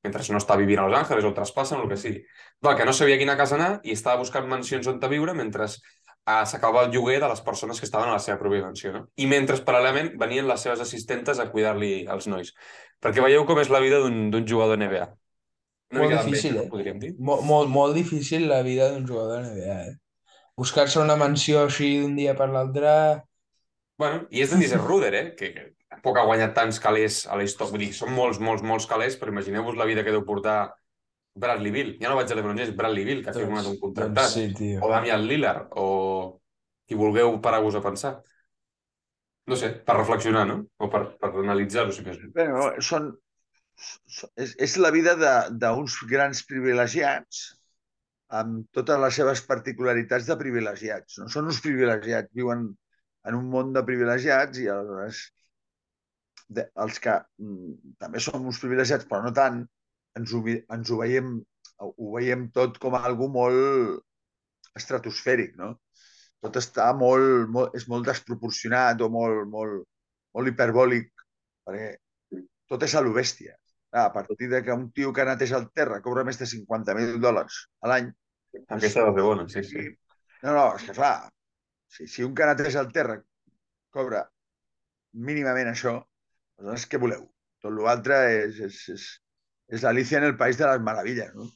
mentre 0.04 0.26
no 0.32 0.42
està 0.42 0.58
vivint 0.60 0.84
a 0.84 0.88
Los 0.90 1.00
Angeles 1.00 1.28
o 1.28 1.34
traspassen 1.34 1.80
o 1.80 1.86
el 1.86 1.92
que 1.94 2.00
sigui. 2.00 2.24
Clar, 2.62 2.76
que 2.80 2.88
no 2.88 2.94
sabia 2.94 3.20
quina 3.22 3.38
casa 3.40 3.56
anar 3.60 3.72
i 3.84 3.96
estava 3.96 4.20
buscant 4.24 4.50
mansions 4.52 4.88
on 4.92 5.00
viure 5.00 5.34
mentre 5.38 5.70
uh, 5.70 6.44
s'acabava 6.46 6.86
el 6.88 6.94
lloguer 6.94 7.20
de 7.24 7.30
les 7.32 7.42
persones 7.42 7.80
que 7.80 7.88
estaven 7.88 8.10
a 8.10 8.18
la 8.18 8.24
seva 8.24 8.40
pròpia 8.42 8.68
mansió. 8.68 8.92
No? 8.94 9.06
I 9.16 9.28
mentre, 9.32 9.58
paral·lelament, 9.64 10.16
venien 10.20 10.48
les 10.48 10.66
seves 10.68 10.82
assistentes 10.84 11.40
a 11.40 11.50
cuidar-li 11.52 12.06
els 12.12 12.28
nois. 12.28 12.52
Perquè 13.02 13.24
veieu 13.24 13.46
com 13.48 13.62
és 13.62 13.72
la 13.72 13.84
vida 13.84 14.02
d'un 14.04 14.44
jugador 14.48 14.80
NBA. 14.82 15.08
Una 15.94 16.02
Molt 16.02 16.16
difícil, 16.16 16.56
d'enveja, 16.56 16.66
eh? 16.66 16.72
podríem 16.72 17.00
dir. 17.00 17.14
Molt, 17.20 17.46
molt, 17.46 17.70
molt 17.70 17.96
difícil 17.96 18.48
la 18.50 18.64
vida 18.66 18.90
d'un 18.92 19.06
jugador 19.08 19.46
NBA, 19.46 19.78
eh? 19.92 19.96
Buscar-se 20.58 21.02
una 21.02 21.18
mansió 21.20 21.66
així 21.66 21.96
d'un 22.02 22.16
dia 22.18 22.36
per 22.36 22.50
l'altre... 22.52 22.92
Bueno, 23.98 24.26
i 24.30 24.42
és 24.44 24.52
Dennis 24.52 24.74
Ruder, 24.76 25.14
eh? 25.16 25.26
Que, 25.40 25.52
que 25.56 25.66
tampoc 25.90 26.18
ha 26.20 26.26
guanyat 26.28 26.56
tants 26.58 26.80
calés 26.84 27.22
a 27.32 27.38
la 27.40 27.46
història. 27.48 27.72
Vull 27.76 27.86
dir, 27.86 27.94
són 27.96 28.12
molts, 28.16 28.42
molts, 28.44 28.64
molts 28.66 28.88
calés, 28.90 29.16
però 29.20 29.32
imagineu-vos 29.32 29.78
la 29.80 29.88
vida 29.88 30.04
que 30.04 30.12
deu 30.12 30.26
portar 30.28 30.74
Bradley 31.36 31.72
Beal. 31.72 31.94
Ja 32.02 32.12
no 32.12 32.18
vaig 32.20 32.32
a 32.32 32.36
LeBron 32.40 32.60
Bradley 32.76 33.06
Beal, 33.08 33.24
que 33.24 33.32
ha 33.32 33.38
firmat 33.38 33.68
un 33.72 33.80
contractat. 33.80 34.16
doncs 34.24 34.34
sí, 34.36 34.48
tio. 34.56 34.82
O 34.84 34.92
Damian 34.92 35.24
Lillard, 35.28 35.68
o 35.80 36.42
qui 36.88 36.96
vulgueu 37.00 37.40
parar-vos 37.42 37.76
a 37.76 37.84
pensar. 37.84 38.18
No 39.48 39.56
sé, 39.56 39.70
per 39.86 39.96
reflexionar, 40.00 40.46
no? 40.50 40.62
O 40.82 40.90
per, 40.90 41.04
per 41.22 41.30
analitzar-ho, 41.44 41.92
si 41.94 42.04
més 42.06 42.18
no. 42.20 42.32
Bé, 42.36 42.48
no, 42.50 42.70
són, 42.82 43.12
és, 44.36 44.56
és 44.68 44.78
la 44.82 44.92
vida 44.96 45.14
de- 45.20 45.52
d'uns 45.62 46.00
grans 46.10 46.42
privilegiats 46.50 47.46
amb 48.36 48.66
totes 48.74 49.00
les 49.00 49.20
seves 49.22 49.44
particularitats 49.46 50.26
de 50.28 50.38
privilegiats. 50.40 51.20
No 51.22 51.30
són 51.30 51.52
uns 51.52 51.62
privilegiats, 51.62 52.32
viuen 52.34 52.72
en 53.30 53.38
un 53.40 53.50
món 53.52 53.74
de 53.76 53.84
privilegiats 53.88 54.62
i 54.62 54.70
aleshores 54.72 55.22
de, 56.48 56.68
els 56.86 57.02
que 57.02 57.16
mm, 57.42 57.96
també 58.02 58.22
som 58.22 58.46
uns 58.46 58.62
privilegiats, 58.62 59.08
però 59.10 59.24
no 59.26 59.34
tant, 59.34 59.64
ens 60.20 60.34
ho, 60.34 60.44
ens 60.48 60.92
ho 60.92 61.02
veiem 61.02 61.38
ho 61.84 62.14
veiem 62.16 62.48
tot 62.56 62.78
com 62.80 62.96
algo 62.96 63.28
molt 63.32 64.78
estratosfèric, 64.80 65.56
no? 65.60 65.74
Tot 66.44 66.60
està 66.62 66.88
molt, 66.96 67.50
molt 67.52 67.76
és 67.78 67.88
molt 67.92 68.08
desproporcionat 68.08 69.02
o 69.02 69.10
molt, 69.12 69.46
molt, 69.52 69.86
molt 70.36 70.52
hiperbòlic, 70.52 71.10
perquè 71.66 71.90
tot 72.70 72.84
és 72.86 72.96
a 72.96 73.04
lo 73.04 73.14
bèstia. 73.16 73.56
Ah, 73.96 74.08
a 74.08 74.14
partir 74.14 74.50
de 74.52 74.62
que 74.64 74.76
un 74.76 74.90
tio 74.92 75.14
que 75.16 75.26
neteja 75.28 75.58
el 75.58 75.70
terra 75.72 76.02
cobra 76.04 76.26
més 76.28 76.40
de 76.40 76.48
50.000 76.52 77.20
dòlars 77.24 77.62
a 77.82 77.92
l'any, 77.92 78.10
Aquesta 78.56 79.06
va 79.08 79.14
ser 79.16 79.24
bona, 79.24 79.46
sí, 79.52 79.64
sí. 79.68 79.86
no, 80.44 80.52
no, 80.52 80.66
és 80.76 80.84
que 80.88 80.96
clar, 80.96 81.30
si, 81.96 82.08
si 82.12 82.24
un 82.28 82.36
que 82.36 82.48
neteja 82.50 82.84
el 82.84 82.92
terra 82.96 83.18
cobra 83.96 84.26
mínimament 85.28 85.72
això, 85.72 85.96
aleshores 86.60 86.88
què 86.92 87.00
voleu? 87.00 87.24
Tot 87.64 87.76
l'altre 87.76 88.18
és, 88.44 88.60
és, 88.68 88.80
és, 88.96 89.06
és 89.78 89.86
l'Alicia 89.86 90.20
en 90.20 90.28
el 90.30 90.36
País 90.38 90.60
de 90.60 90.68
les 90.68 90.84
Meravilles, 90.84 91.32
no? 91.40 91.48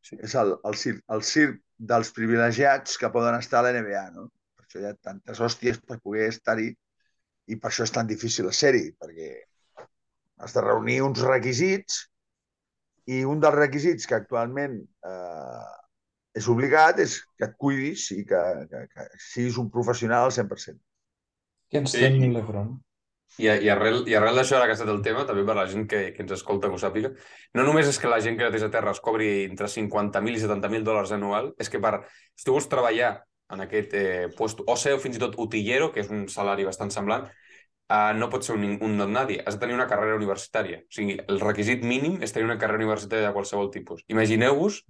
Sí. 0.00 0.16
És 0.16 0.34
el, 0.40 0.54
el, 0.64 0.76
circ, 0.80 1.02
el 1.12 1.24
circ 1.28 1.58
dels 1.92 2.12
privilegiats 2.16 2.96
que 3.00 3.12
poden 3.12 3.36
estar 3.36 3.60
a 3.60 3.68
l'NBA, 3.68 4.06
no? 4.14 4.30
Per 4.56 4.64
això 4.64 4.80
hi 4.80 4.88
ha 4.88 4.94
tantes 4.96 5.42
hòsties 5.44 5.82
per 5.84 6.00
poder 6.00 6.30
estar-hi 6.32 6.70
i 7.52 7.58
per 7.60 7.68
això 7.68 7.84
és 7.84 7.92
tan 7.92 8.08
difícil 8.08 8.48
la 8.48 8.56
sèrie, 8.56 8.94
perquè 8.96 9.28
has 10.40 10.56
de 10.56 10.64
reunir 10.64 11.02
uns 11.04 11.20
requisits 11.26 12.06
i 13.12 13.20
un 13.28 13.42
dels 13.44 13.58
requisits 13.58 14.08
que 14.08 14.16
actualment 14.16 14.78
eh, 14.80 15.19
és 16.36 16.46
obligat 16.48 17.00
és 17.02 17.16
que 17.38 17.48
et 17.48 17.56
cuidis 17.58 18.10
i 18.14 18.22
que, 18.28 18.42
que, 18.70 18.84
que 18.92 19.08
siguis 19.18 19.58
un 19.58 19.70
professional 19.70 20.28
al 20.28 20.34
100%. 20.36 20.78
Que 21.70 21.78
ens 21.82 21.92
Sí. 21.96 22.00
ten 22.02 22.20
l'Ebron. 22.34 22.78
I, 23.38 23.46
i 23.46 23.68
arrel, 23.70 24.02
i 24.10 24.14
arrel 24.18 24.34
d'això, 24.36 24.56
ara 24.58 24.66
que 24.66 24.74
ha 24.74 24.76
estat 24.78 24.90
el 24.90 25.02
tema, 25.06 25.22
també 25.24 25.44
per 25.46 25.54
la 25.56 25.66
gent 25.70 25.86
que, 25.88 26.00
que 26.12 26.22
ens 26.24 26.32
escolta 26.34 26.68
que 26.68 26.74
ho 26.74 26.80
sàpiga, 26.82 27.12
no 27.54 27.62
només 27.64 27.86
és 27.88 27.98
que 28.02 28.10
la 28.10 28.18
gent 28.20 28.36
que 28.36 28.44
neteja 28.48 28.68
terra 28.74 28.90
es 28.90 29.00
cobri 29.00 29.44
entre 29.46 29.68
50.000 29.70 30.34
i 30.34 30.40
70.000 30.42 30.82
dòlars 30.84 31.12
anual, 31.14 31.52
és 31.62 31.70
que 31.70 31.78
per, 31.80 32.00
si 32.34 32.44
tu 32.44 32.56
vols 32.56 32.66
treballar 32.68 33.12
en 33.54 33.62
aquest 33.62 33.94
eh, 33.94 34.26
lloc, 34.34 34.64
o 34.66 34.76
ser 34.76 34.96
fins 35.02 35.16
i 35.16 35.22
tot 35.22 35.38
utillero, 35.38 35.92
que 35.94 36.02
és 36.02 36.10
un 36.10 36.26
salari 36.28 36.66
bastant 36.66 36.90
semblant, 36.90 37.28
eh, 37.88 38.12
no 38.18 38.28
pot 38.34 38.44
ser 38.46 38.58
un, 38.58 38.66
un 38.82 38.98
don 38.98 39.14
nadie, 39.14 39.38
has 39.46 39.54
de 39.56 39.62
tenir 39.62 39.78
una 39.78 39.86
carrera 39.90 40.18
universitària. 40.18 40.82
O 40.82 40.90
sigui, 40.98 41.16
el 41.22 41.40
requisit 41.40 41.86
mínim 41.86 42.18
és 42.26 42.34
tenir 42.34 42.50
una 42.50 42.58
carrera 42.58 42.82
universitària 42.82 43.30
de 43.30 43.34
qualsevol 43.38 43.70
tipus. 43.70 44.02
Imagineu-vos 44.10 44.82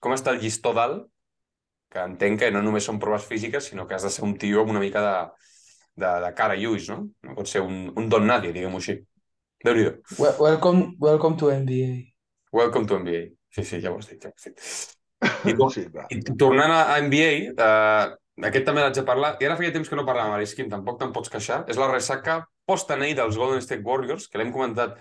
com 0.00 0.14
està 0.14 0.34
el 0.34 0.42
llistó 0.42 0.74
dalt, 0.76 1.06
que 1.92 2.02
entenc 2.04 2.42
que 2.42 2.50
no 2.52 2.62
només 2.62 2.86
són 2.88 3.00
proves 3.00 3.24
físiques, 3.28 3.70
sinó 3.70 3.86
que 3.88 3.96
has 3.96 4.04
de 4.04 4.12
ser 4.12 4.24
un 4.26 4.36
tio 4.40 4.62
amb 4.62 4.74
una 4.74 4.82
mica 4.82 5.02
de, 5.04 5.14
de, 6.02 6.12
de 6.24 6.32
cara 6.36 6.56
i 6.56 6.68
ulls, 6.68 6.90
no? 6.92 7.00
No 7.24 7.38
pot 7.38 7.48
ser 7.50 7.64
un, 7.64 7.88
un 7.96 8.10
don 8.12 8.28
nadie, 8.28 8.52
diguem-ho 8.52 8.82
així. 8.82 8.98
déu 9.64 9.74
nhi 9.74 9.88
well, 10.18 10.36
welcome, 10.38 10.94
welcome 11.00 11.36
to 11.36 11.50
NBA. 11.50 12.12
Welcome 12.52 12.86
to 12.86 13.00
NBA. 13.00 13.24
Sí, 13.50 13.64
sí, 13.64 13.80
ja 13.82 13.90
ho 13.90 13.98
has 13.98 14.08
dit, 14.12 14.22
ja 14.22 14.30
ho 14.30 14.36
has 14.36 14.50
dit. 14.50 14.96
I, 15.50 15.54
to 15.58 15.66
sí, 15.74 15.86
i 16.14 16.20
tornant 16.38 16.70
a, 16.70 16.82
a 16.94 17.00
NBA, 17.02 17.30
eh, 17.50 18.04
aquest 18.48 18.68
també 18.68 18.84
l'haig 18.84 18.94
de 19.00 19.04
parlar, 19.08 19.34
i 19.40 19.48
ara 19.48 19.56
feia 19.58 19.74
temps 19.74 19.88
que 19.90 19.98
no 19.98 20.06
parlàvem, 20.06 20.36
Arisquim, 20.36 20.68
tampoc 20.70 21.00
te'n 21.00 21.12
pots 21.16 21.32
queixar, 21.32 21.64
és 21.66 21.80
la 21.80 21.90
ressaca 21.90 22.42
post-anell 22.68 23.16
dels 23.18 23.40
Golden 23.40 23.64
State 23.64 23.82
Warriors, 23.82 24.28
que 24.28 24.38
l'hem 24.38 24.52
comentat 24.54 24.98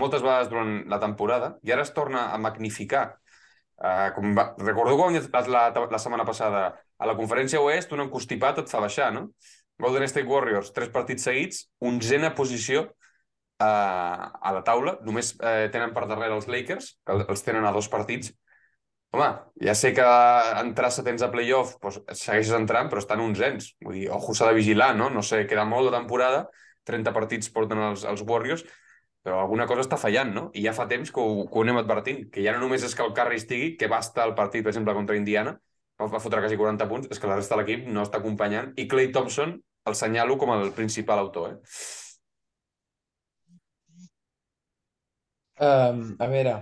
moltes 0.00 0.24
vegades 0.24 0.50
durant 0.50 0.80
la 0.90 0.98
temporada, 1.02 1.54
i 1.62 1.74
ara 1.74 1.84
es 1.86 1.92
torna 1.94 2.30
a 2.34 2.38
magnificar. 2.40 3.19
Uh, 3.80 4.10
com 4.12 4.34
va... 4.36 4.50
Recordo 4.60 4.98
quan 4.98 5.16
la, 5.48 5.62
la, 5.72 5.98
setmana 5.98 6.26
passada 6.28 6.66
a 7.00 7.06
la 7.08 7.16
conferència 7.16 7.62
oest 7.64 7.94
un 7.96 8.04
encostipat 8.04 8.60
et 8.60 8.68
fa 8.68 8.82
baixar, 8.84 9.08
no? 9.14 9.30
Golden 9.80 10.04
State 10.04 10.28
Warriors, 10.28 10.74
tres 10.76 10.90
partits 10.92 11.24
seguits, 11.24 11.62
onzena 11.80 12.34
posició 12.36 12.82
uh, 12.84 13.64
a 13.64 14.52
la 14.52 14.60
taula. 14.66 14.98
Només 15.06 15.32
uh, 15.38 15.70
tenen 15.72 15.94
per 15.96 16.04
darrere 16.10 16.36
els 16.36 16.50
Lakers, 16.52 16.92
que 17.06 17.16
els 17.24 17.46
tenen 17.46 17.64
a 17.64 17.72
dos 17.72 17.88
partits. 17.88 18.34
Home, 19.16 19.30
ja 19.64 19.72
sé 19.74 19.90
que 19.96 20.04
entrar 20.60 20.92
setents 20.94 21.24
a 21.26 21.30
playoff 21.32 21.72
doncs, 21.82 21.98
segueixes 22.20 22.52
entrant, 22.54 22.92
però 22.92 23.00
estan 23.02 23.24
onzens. 23.24 23.72
Vull 23.82 23.96
dir, 23.96 24.04
ojo, 24.14 24.36
s'ha 24.36 24.52
de 24.52 24.58
vigilar, 24.60 24.92
no? 24.98 25.08
No 25.10 25.24
sé, 25.26 25.46
queda 25.50 25.64
molt 25.66 25.88
de 25.88 25.96
temporada, 25.96 26.44
30 26.86 27.16
partits 27.16 27.50
porten 27.54 27.80
els, 27.88 28.04
els 28.06 28.22
Warriors, 28.28 28.62
però 29.24 29.40
alguna 29.42 29.66
cosa 29.68 29.84
està 29.84 29.98
fallant, 30.00 30.30
no? 30.34 30.44
I 30.56 30.64
ja 30.64 30.72
fa 30.76 30.86
temps 30.90 31.10
que 31.12 31.20
ho, 31.20 31.46
que 31.48 31.58
ho 31.58 31.64
anem 31.64 31.80
advertint, 31.80 32.22
que 32.32 32.44
ja 32.44 32.54
no 32.56 32.62
només 32.64 32.84
és 32.86 32.94
que 32.96 33.04
el 33.04 33.12
Curry 33.16 33.40
estigui, 33.40 33.74
que 33.80 33.90
va 33.92 34.00
estar 34.04 34.24
al 34.24 34.36
partit, 34.38 34.64
per 34.64 34.72
exemple, 34.72 34.96
contra 34.96 35.18
Indiana, 35.18 35.56
va 36.00 36.20
fotre 36.22 36.40
quasi 36.40 36.56
40 36.56 36.88
punts, 36.88 37.10
és 37.12 37.20
que 37.20 37.28
la 37.28 37.36
resta 37.36 37.56
de 37.56 37.60
l'equip 37.60 37.88
no 37.92 38.04
està 38.06 38.20
acompanyant, 38.20 38.72
i 38.80 38.86
Clay 38.88 39.10
Thompson 39.12 39.58
el 39.90 39.96
senyalo 39.96 40.36
com 40.38 40.52
el 40.54 40.72
principal 40.72 41.18
autor. 41.18 41.52
Eh? 41.52 41.58
Um, 45.60 46.16
a 46.18 46.26
veure, 46.32 46.54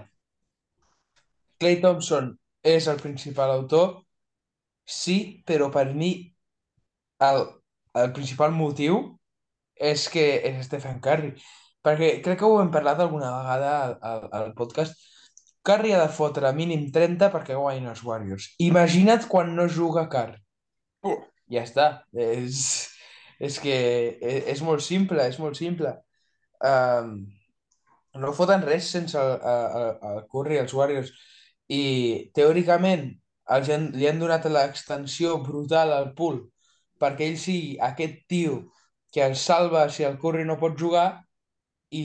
Clay 1.59 1.79
Thompson 1.83 2.33
és 2.67 2.89
el 2.91 2.99
principal 3.03 3.53
autor, 3.55 4.01
sí, 4.83 5.43
però 5.47 5.71
per 5.75 5.87
mi 5.95 6.11
el, 7.23 7.45
el 8.03 8.13
principal 8.17 8.55
motiu 8.55 9.01
és 9.75 10.09
que 10.11 10.27
és 10.51 10.67
Stephen 10.67 10.99
Curry. 11.03 11.35
Perquè 11.87 12.11
crec 12.25 12.41
que 12.41 12.49
ho 12.49 12.59
hem 12.61 12.73
parlat 12.75 13.01
alguna 13.03 13.31
vegada 13.37 13.73
al, 14.11 14.27
al, 14.33 14.53
podcast. 14.59 14.99
Curry 15.69 15.93
ha 15.95 16.03
de 16.03 16.13
fotre 16.15 16.51
mínim 16.57 16.89
30 16.95 17.31
perquè 17.33 17.57
guanyin 17.59 17.91
els 17.93 18.03
Warriors. 18.07 18.51
Imagina't 18.65 19.29
quan 19.31 19.55
no 19.57 19.69
juga 19.69 20.09
Curry. 20.13 20.39
Uh. 21.07 21.19
Ja 21.53 21.65
està. 21.65 21.89
És, 22.13 22.61
és 23.39 23.59
que 23.63 23.77
és, 24.21 24.45
és 24.55 24.63
molt 24.65 24.85
simple, 24.85 25.25
és 25.29 25.39
molt 25.41 25.59
simple. 25.61 25.95
Um, 26.65 27.15
no 28.19 28.35
foten 28.35 28.65
res 28.67 28.91
sense 28.91 29.19
el, 29.21 29.35
el, 29.39 29.89
el 30.11 30.21
Curry, 30.33 30.59
els 30.63 30.75
Warriors. 30.75 31.15
I 31.69 31.83
teòricament 32.35 33.11
els 33.55 33.71
han, 33.73 33.91
li 33.97 34.09
han 34.09 34.21
donat 34.21 34.47
l'extensió 34.51 35.39
brutal 35.45 35.93
al 35.95 36.13
pool 36.17 36.43
perquè 37.01 37.29
ell 37.29 37.39
sigui 37.41 37.77
aquest 37.85 38.21
tio 38.31 38.59
que 39.15 39.25
el 39.25 39.37
salva 39.41 39.87
si 39.93 40.05
el 40.05 40.19
Curry 40.21 40.45
no 40.45 40.59
pot 40.61 40.77
jugar 40.79 41.09
i, 41.91 42.05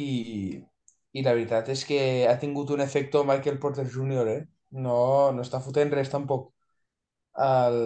i 1.13 1.23
la 1.25 1.33
veritat 1.35 1.69
és 1.73 1.83
que 1.89 1.99
ha 2.29 2.37
tingut 2.41 2.71
un 2.75 2.81
efecte 2.85 3.23
Michael 3.27 3.59
Porter 3.59 3.85
Jr., 3.95 4.27
eh? 4.37 4.41
No, 4.85 5.31
no 5.35 5.43
està 5.45 5.61
fotent 5.61 5.91
res 5.93 6.09
tampoc 6.09 6.49
el, 7.47 7.79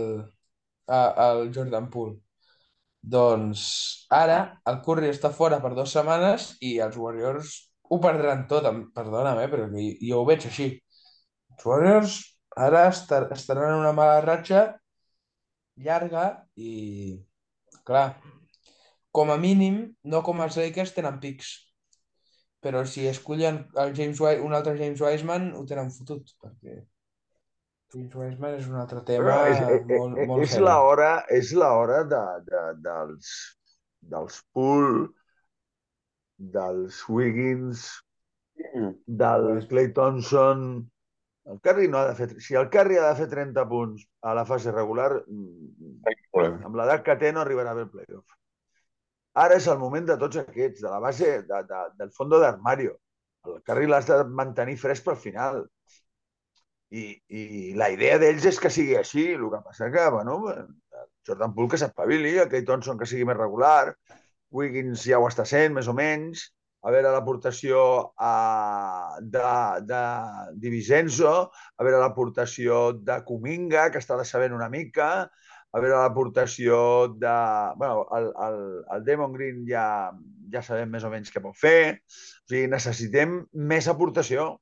el 0.89 1.51
Jordan 1.55 1.89
Poole. 1.91 2.17
Doncs 3.15 3.63
ara 4.11 4.37
el 4.71 4.79
Curry 4.85 5.11
està 5.13 5.31
fora 5.35 5.59
per 5.63 5.73
dues 5.75 5.93
setmanes 5.95 6.49
i 6.69 6.77
els 6.85 6.97
Warriors 6.99 7.53
ho 7.89 7.99
perdran 8.03 8.45
tot, 8.51 8.67
perdona'm, 8.95 9.39
eh, 9.43 9.47
però 9.51 9.67
jo 9.71 10.21
ho 10.21 10.25
veig 10.27 10.47
així. 10.49 10.67
Els 11.55 11.67
Warriors 11.69 12.17
ara 12.67 12.87
estar, 12.91 13.23
estaran 13.37 13.73
en 13.73 13.85
una 13.85 13.93
mala 13.95 14.19
ratxa 14.25 14.65
llarga 15.85 16.25
i, 16.55 16.71
clar, 17.85 18.07
com 19.11 19.31
a 19.33 19.37
mínim, 19.37 19.79
no 20.03 20.23
com 20.25 20.41
els 20.45 20.57
Lakers 20.59 20.93
tenen 20.97 21.19
pics. 21.23 21.53
Però 22.65 22.83
si 22.89 23.05
escullen 23.07 23.59
el 23.77 23.93
James 23.97 24.19
White, 24.21 24.41
un 24.41 24.55
altre 24.57 24.77
James 24.79 25.01
Wiseman, 25.03 25.51
ho 25.55 25.63
tenen 25.69 25.91
fotut, 25.93 26.31
perquè 26.41 26.79
James 27.93 28.15
Wiseman 28.17 28.57
és 28.57 28.65
un 28.67 28.79
altre 28.81 29.03
tema 29.07 29.29
Però 29.29 29.37
és, 29.51 29.61
eh, 29.61 29.75
eh, 29.77 29.83
molt, 29.91 30.17
molt 30.31 30.43
és 30.43 30.57
l'hora 30.59 31.11
és 31.37 31.53
l'hora 31.55 32.01
de, 32.13 32.23
de, 32.49 32.63
dels, 32.83 33.29
dels 34.15 34.41
Pool, 34.57 35.05
dels 36.57 36.99
Wiggins, 37.09 37.87
mm. 38.73 38.93
del 39.23 39.49
Clay 39.71 39.91
Thompson... 39.93 40.69
El 41.47 41.61
Curry 41.63 41.85
no 41.87 42.01
ha 42.01 42.09
de 42.09 42.15
fer... 42.17 42.25
Si 42.43 42.57
el 42.59 42.65
Curry 42.67 42.97
ha 42.99 43.05
de 43.13 43.19
fer 43.21 43.29
30 43.31 43.63
punts 43.69 44.01
a 44.27 44.33
la 44.35 44.43
fase 44.49 44.73
regular, 44.73 45.13
mm, 45.23 46.41
amb 46.67 46.75
l'edat 46.75 47.05
que 47.05 47.15
té 47.21 47.31
no 47.31 47.39
arribarà 47.39 47.71
a 47.71 47.85
el 47.85 47.87
playoff. 47.93 48.25
Ara 49.43 49.57
és 49.61 49.67
el 49.71 49.79
moment 49.81 50.05
de 50.07 50.17
tots 50.21 50.39
aquests, 50.41 50.81
de 50.83 50.89
la 50.89 50.99
base 51.03 51.31
de, 51.49 51.63
de, 51.71 51.81
del 51.99 52.13
fondo 52.15 52.39
d'armario. 52.41 52.95
El 53.47 53.61
Curry 53.67 53.89
l'has 53.89 54.07
de 54.09 54.21
mantenir 54.39 54.77
fresc 54.81 55.05
pel 55.05 55.19
final. 55.21 55.63
I, 56.87 57.03
i 57.35 57.43
la 57.77 57.89
idea 57.93 58.17
d'ells 58.21 58.47
és 58.51 58.59
que 58.63 58.71
sigui 58.73 58.95
així. 58.97 59.29
El 59.35 59.49
que 59.53 59.61
passa 59.65 59.91
que, 59.93 60.05
bueno, 60.15 60.39
Jordan 61.27 61.53
Poole 61.53 61.73
que 61.73 61.81
s'espavili, 61.81 62.37
el 62.39 62.49
Clay 62.51 62.65
Thompson 62.65 62.99
que 62.99 63.09
sigui 63.09 63.27
més 63.27 63.39
regular, 63.39 63.93
Wiggins 64.55 65.03
ja 65.05 65.19
ho 65.19 65.27
està 65.27 65.45
sent, 65.45 65.75
més 65.75 65.89
o 65.91 65.95
menys, 65.97 66.47
a 66.87 66.93
veure 66.93 67.11
l'aportació 67.11 67.81
de, 69.33 69.47
de 69.89 70.01
Divisenzo, 70.63 71.33
a 71.51 71.83
veure 71.87 71.99
l'aportació 71.99 72.93
de 73.09 73.19
Kuminga, 73.27 73.89
que 73.91 73.99
està 74.03 74.17
de 74.19 74.27
sabent 74.27 74.55
una 74.55 74.69
mica, 74.71 75.27
a 75.75 75.81
veure 75.83 75.97
l'aportació 75.99 76.77
de... 77.19 77.33
bueno, 77.79 78.05
el, 78.17 78.29
el, 78.45 78.61
el 78.95 79.03
Demon 79.07 79.33
Green 79.33 79.65
ja, 79.67 79.87
ja 80.53 80.63
sabem 80.63 80.93
més 80.93 81.05
o 81.07 81.11
menys 81.13 81.33
què 81.33 81.43
pot 81.43 81.57
fer. 81.59 81.97
O 81.97 82.53
sigui, 82.53 82.69
necessitem 82.71 83.41
més 83.71 83.89
aportació. 83.91 84.53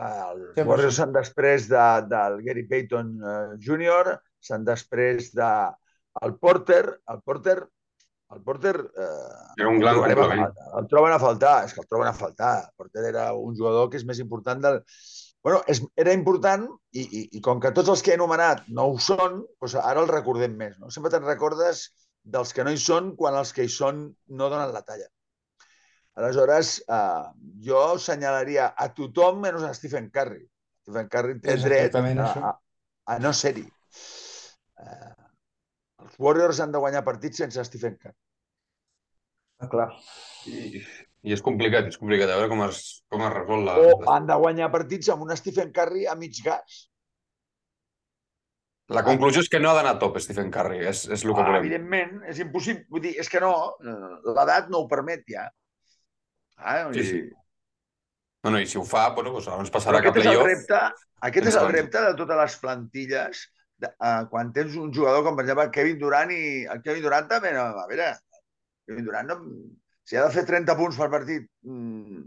Els 0.00 0.54
sí, 0.54 0.64
Warriors 0.64 1.00
s'han 1.00 1.12
després 1.14 1.66
de, 1.70 1.84
del 2.08 2.40
Gary 2.46 2.64
Payton 2.70 3.12
uh, 3.18 3.34
eh, 3.34 3.60
Jr., 3.66 4.16
s'han 4.40 4.64
després 4.64 5.32
de 5.36 5.50
el 6.24 6.36
Porter, 6.40 6.84
el 7.12 7.20
Porter 7.26 7.58
el 8.30 8.42
Porter 8.46 8.76
eh, 8.78 9.58
era 9.58 9.68
un 9.68 9.80
gran 9.80 9.96
el, 10.04 10.20
el, 10.20 10.42
el 10.78 10.86
troben 10.86 11.12
a 11.12 11.18
faltar, 11.18 11.64
és 11.66 11.74
que 11.74 11.82
el 11.82 11.88
troben 11.90 12.08
a 12.08 12.14
faltar. 12.14 12.52
El 12.68 12.76
Porter 12.78 13.04
era 13.08 13.32
un 13.34 13.56
jugador 13.58 13.88
que 13.90 13.98
és 13.98 14.06
més 14.06 14.20
important 14.22 14.62
del... 14.62 14.78
Bueno, 15.44 15.62
és, 15.72 15.80
era 15.96 16.12
important 16.12 16.66
i, 16.92 17.02
i, 17.02 17.22
i 17.38 17.40
com 17.44 17.60
que 17.62 17.72
tots 17.76 17.88
els 17.92 18.02
que 18.04 18.12
he 18.12 18.18
anomenat 18.18 18.66
no 18.76 18.90
ho 18.90 18.98
són, 19.00 19.40
doncs 19.60 19.76
ara 19.80 20.02
el 20.02 20.10
recordem 20.10 20.56
més. 20.58 20.76
No? 20.80 20.90
Sempre 20.92 21.12
te'n 21.14 21.24
recordes 21.24 21.86
dels 22.34 22.52
que 22.52 22.66
no 22.66 22.74
hi 22.74 22.80
són 22.80 23.14
quan 23.16 23.38
els 23.38 23.54
que 23.56 23.64
hi 23.64 23.72
són 23.72 24.04
no 24.36 24.50
donen 24.52 24.74
la 24.74 24.84
talla. 24.84 25.08
Aleshores, 26.20 26.74
eh, 26.92 27.50
jo 27.64 27.82
senyalaria 28.02 28.72
a 28.76 28.90
tothom 28.96 29.40
menys 29.46 29.64
a 29.64 29.72
Stephen 29.76 30.10
Curry. 30.12 30.42
Stephen 30.84 31.08
Curry 31.08 31.38
té 31.40 31.56
dret 31.62 31.96
a, 31.96 32.02
a, 32.50 32.52
a 33.14 33.18
no 33.22 33.32
ser-hi. 33.36 33.64
Eh, 34.84 35.12
els 36.04 36.18
Warriors 36.18 36.60
han 36.60 36.74
de 36.74 36.82
guanyar 36.82 37.06
partits 37.06 37.40
sense 37.40 37.64
Stephen 37.70 37.96
Curry. 38.02 38.18
Ah, 39.60 39.68
clar. 39.72 39.88
I, 40.48 40.82
I 41.26 41.34
és 41.36 41.42
complicat, 41.44 41.90
és 41.90 41.98
complicat. 42.00 42.30
A 42.32 42.38
veure 42.38 42.50
com 42.52 42.62
es, 42.64 42.84
com 43.12 43.24
es 43.26 43.34
resol 43.34 43.66
la... 43.66 43.74
O 43.76 43.98
han 44.12 44.28
de 44.28 44.38
guanyar 44.40 44.70
partits 44.72 45.10
amb 45.12 45.26
un 45.26 45.34
Stephen 45.36 45.74
Curry 45.76 46.06
a 46.08 46.16
mig 46.16 46.40
gas. 46.44 46.86
La 48.90 49.04
conclusió 49.06 49.44
és 49.44 49.50
que 49.50 49.60
no 49.62 49.70
ha 49.70 49.76
d'anar 49.76 49.92
a 49.94 50.00
top 50.00 50.16
Stephen 50.22 50.48
Curry, 50.50 50.80
és, 50.90 51.04
és 51.06 51.22
el 51.22 51.30
que 51.30 51.42
ah, 51.42 51.46
volem. 51.46 51.60
Evidentment, 51.60 52.16
és 52.32 52.40
impossible. 52.42 52.88
Vull 52.90 53.04
dir, 53.04 53.12
és 53.22 53.28
que 53.30 53.42
no, 53.42 53.52
l'edat 54.26 54.72
no 54.72 54.80
ho 54.80 54.88
permet 54.90 55.22
ja. 55.30 55.44
Ah, 56.58 56.88
sí, 56.96 57.04
sí. 57.06 57.20
No, 58.42 58.54
no, 58.54 58.58
i 58.58 58.66
si 58.66 58.80
ho 58.80 58.82
fa, 58.88 59.10
bueno, 59.14 59.34
doncs 59.36 59.46
ens 59.52 59.72
passarà 59.72 60.00
cap 60.02 60.16
el 60.16 60.42
repte, 60.42 60.80
Aquest 61.28 61.50
és 61.50 61.56
el 61.60 61.68
repte 61.68 62.00
de 62.00 62.12
totes 62.16 62.38
les 62.40 62.56
plantilles 62.62 63.42
de, 63.80 63.90
uh, 63.92 64.24
quan 64.32 64.52
tens 64.56 64.76
un 64.80 64.92
jugador 64.96 65.24
com, 65.26 65.36
per 65.36 65.44
exemple, 65.44 65.68
Kevin 65.74 65.98
Durant 66.00 66.32
i 66.32 66.40
el 66.72 66.80
Kevin 66.84 67.04
Durant 67.04 67.28
també, 67.28 67.52
no, 67.56 67.66
a 67.82 67.86
veure, 67.90 68.08
Kevin 68.88 69.08
Durant 69.08 69.28
no, 69.28 69.36
si 70.10 70.18
ha 70.18 70.22
de 70.26 70.34
fer 70.34 70.42
30 70.46 70.74
punts 70.74 70.96
per 70.98 71.06
partit, 71.10 71.44
mmm, 71.62 72.22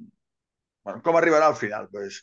bueno, 0.88 1.02
com 1.04 1.18
arribarà 1.20 1.50
al 1.52 1.58
final? 1.60 1.90
Pues, 1.92 2.22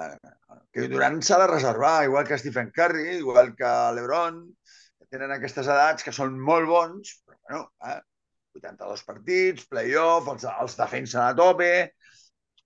eh, 0.00 0.86
Durant 0.88 1.18
s'ha 1.20 1.36
de 1.42 1.48
reservar, 1.50 1.96
igual 2.06 2.24
que 2.28 2.38
Stephen 2.40 2.70
Curry, 2.72 3.18
igual 3.18 3.52
que 3.58 3.72
l'Ebron, 3.96 4.38
que 4.96 5.08
tenen 5.12 5.34
aquestes 5.34 5.68
edats 5.68 6.06
que 6.06 6.14
són 6.16 6.38
molt 6.50 6.70
bons, 6.70 7.12
però 7.26 7.36
bueno, 7.42 7.66
eh, 7.90 7.98
82 8.56 9.04
partits, 9.10 9.68
playoff, 9.68 10.32
els, 10.32 10.48
els 10.64 10.78
defensen 10.80 11.20
a 11.26 11.36
tope, 11.36 11.68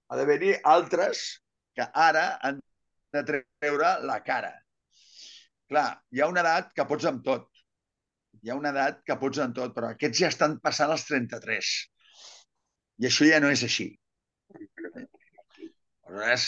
ha 0.06 0.20
d'haver-hi 0.20 0.54
altres 0.76 1.24
que 1.74 1.88
ara 2.06 2.28
han 2.46 2.62
de 3.16 3.24
treure 3.32 3.90
la 4.06 4.20
cara. 4.30 4.52
Clar, 5.66 5.88
hi 6.14 6.22
ha 6.22 6.30
una 6.30 6.46
edat 6.46 6.70
que 6.78 6.86
pots 6.86 7.10
amb 7.10 7.26
tot. 7.26 7.50
Hi 8.42 8.54
ha 8.54 8.58
una 8.62 8.70
edat 8.70 9.02
que 9.02 9.18
pots 9.18 9.42
amb 9.42 9.58
tot, 9.58 9.74
però 9.74 9.90
aquests 9.90 10.22
ja 10.22 10.30
estan 10.30 10.58
passant 10.62 10.94
els 10.94 11.06
33. 11.10 11.74
I 13.02 13.08
això 13.08 13.28
ja 13.28 13.40
no 13.42 13.50
és 13.52 13.62
així. 13.66 13.90
Aleshores, 16.06 16.46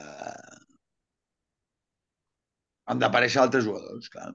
eh, 0.00 0.56
han 2.90 3.02
d'aparèixer 3.02 3.42
altres 3.42 3.66
jugadors, 3.66 4.10
clar. 4.10 4.32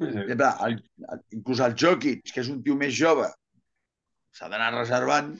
Sí, 0.00 0.10
sí. 0.12 0.22
Exemple, 0.24 0.50
el, 0.66 0.78
el, 1.14 1.22
inclús 1.38 1.62
el 1.64 1.76
Jokic, 1.82 2.24
que 2.32 2.42
és 2.42 2.50
un 2.52 2.62
tio 2.64 2.76
més 2.78 2.94
jove, 2.96 3.28
s'ha 4.36 4.50
d'anar 4.52 4.72
reservant. 4.74 5.30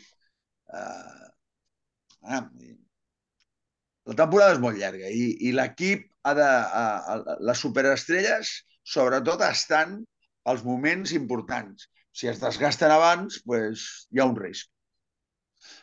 Eh, 0.81 1.27
ah, 2.33 2.45
la 4.07 4.17
temporada 4.21 4.55
és 4.55 4.63
molt 4.63 4.79
llarga 4.79 5.11
i, 5.11 5.27
i 5.49 5.53
l'equip 5.55 6.07
ha 6.27 6.35
de... 6.39 6.47
A, 6.47 6.85
a, 7.15 7.37
les 7.51 7.63
superestrelles, 7.67 8.55
sobretot, 8.87 9.43
estan 9.47 9.99
als 10.47 10.63
moments 10.67 11.13
importants. 11.19 11.91
Si 12.17 12.31
es 12.31 12.41
desgasten 12.41 12.95
abans, 12.95 13.43
pues, 13.45 13.85
hi 14.15 14.23
ha 14.23 14.31
un 14.31 14.39
risc. 14.39 14.71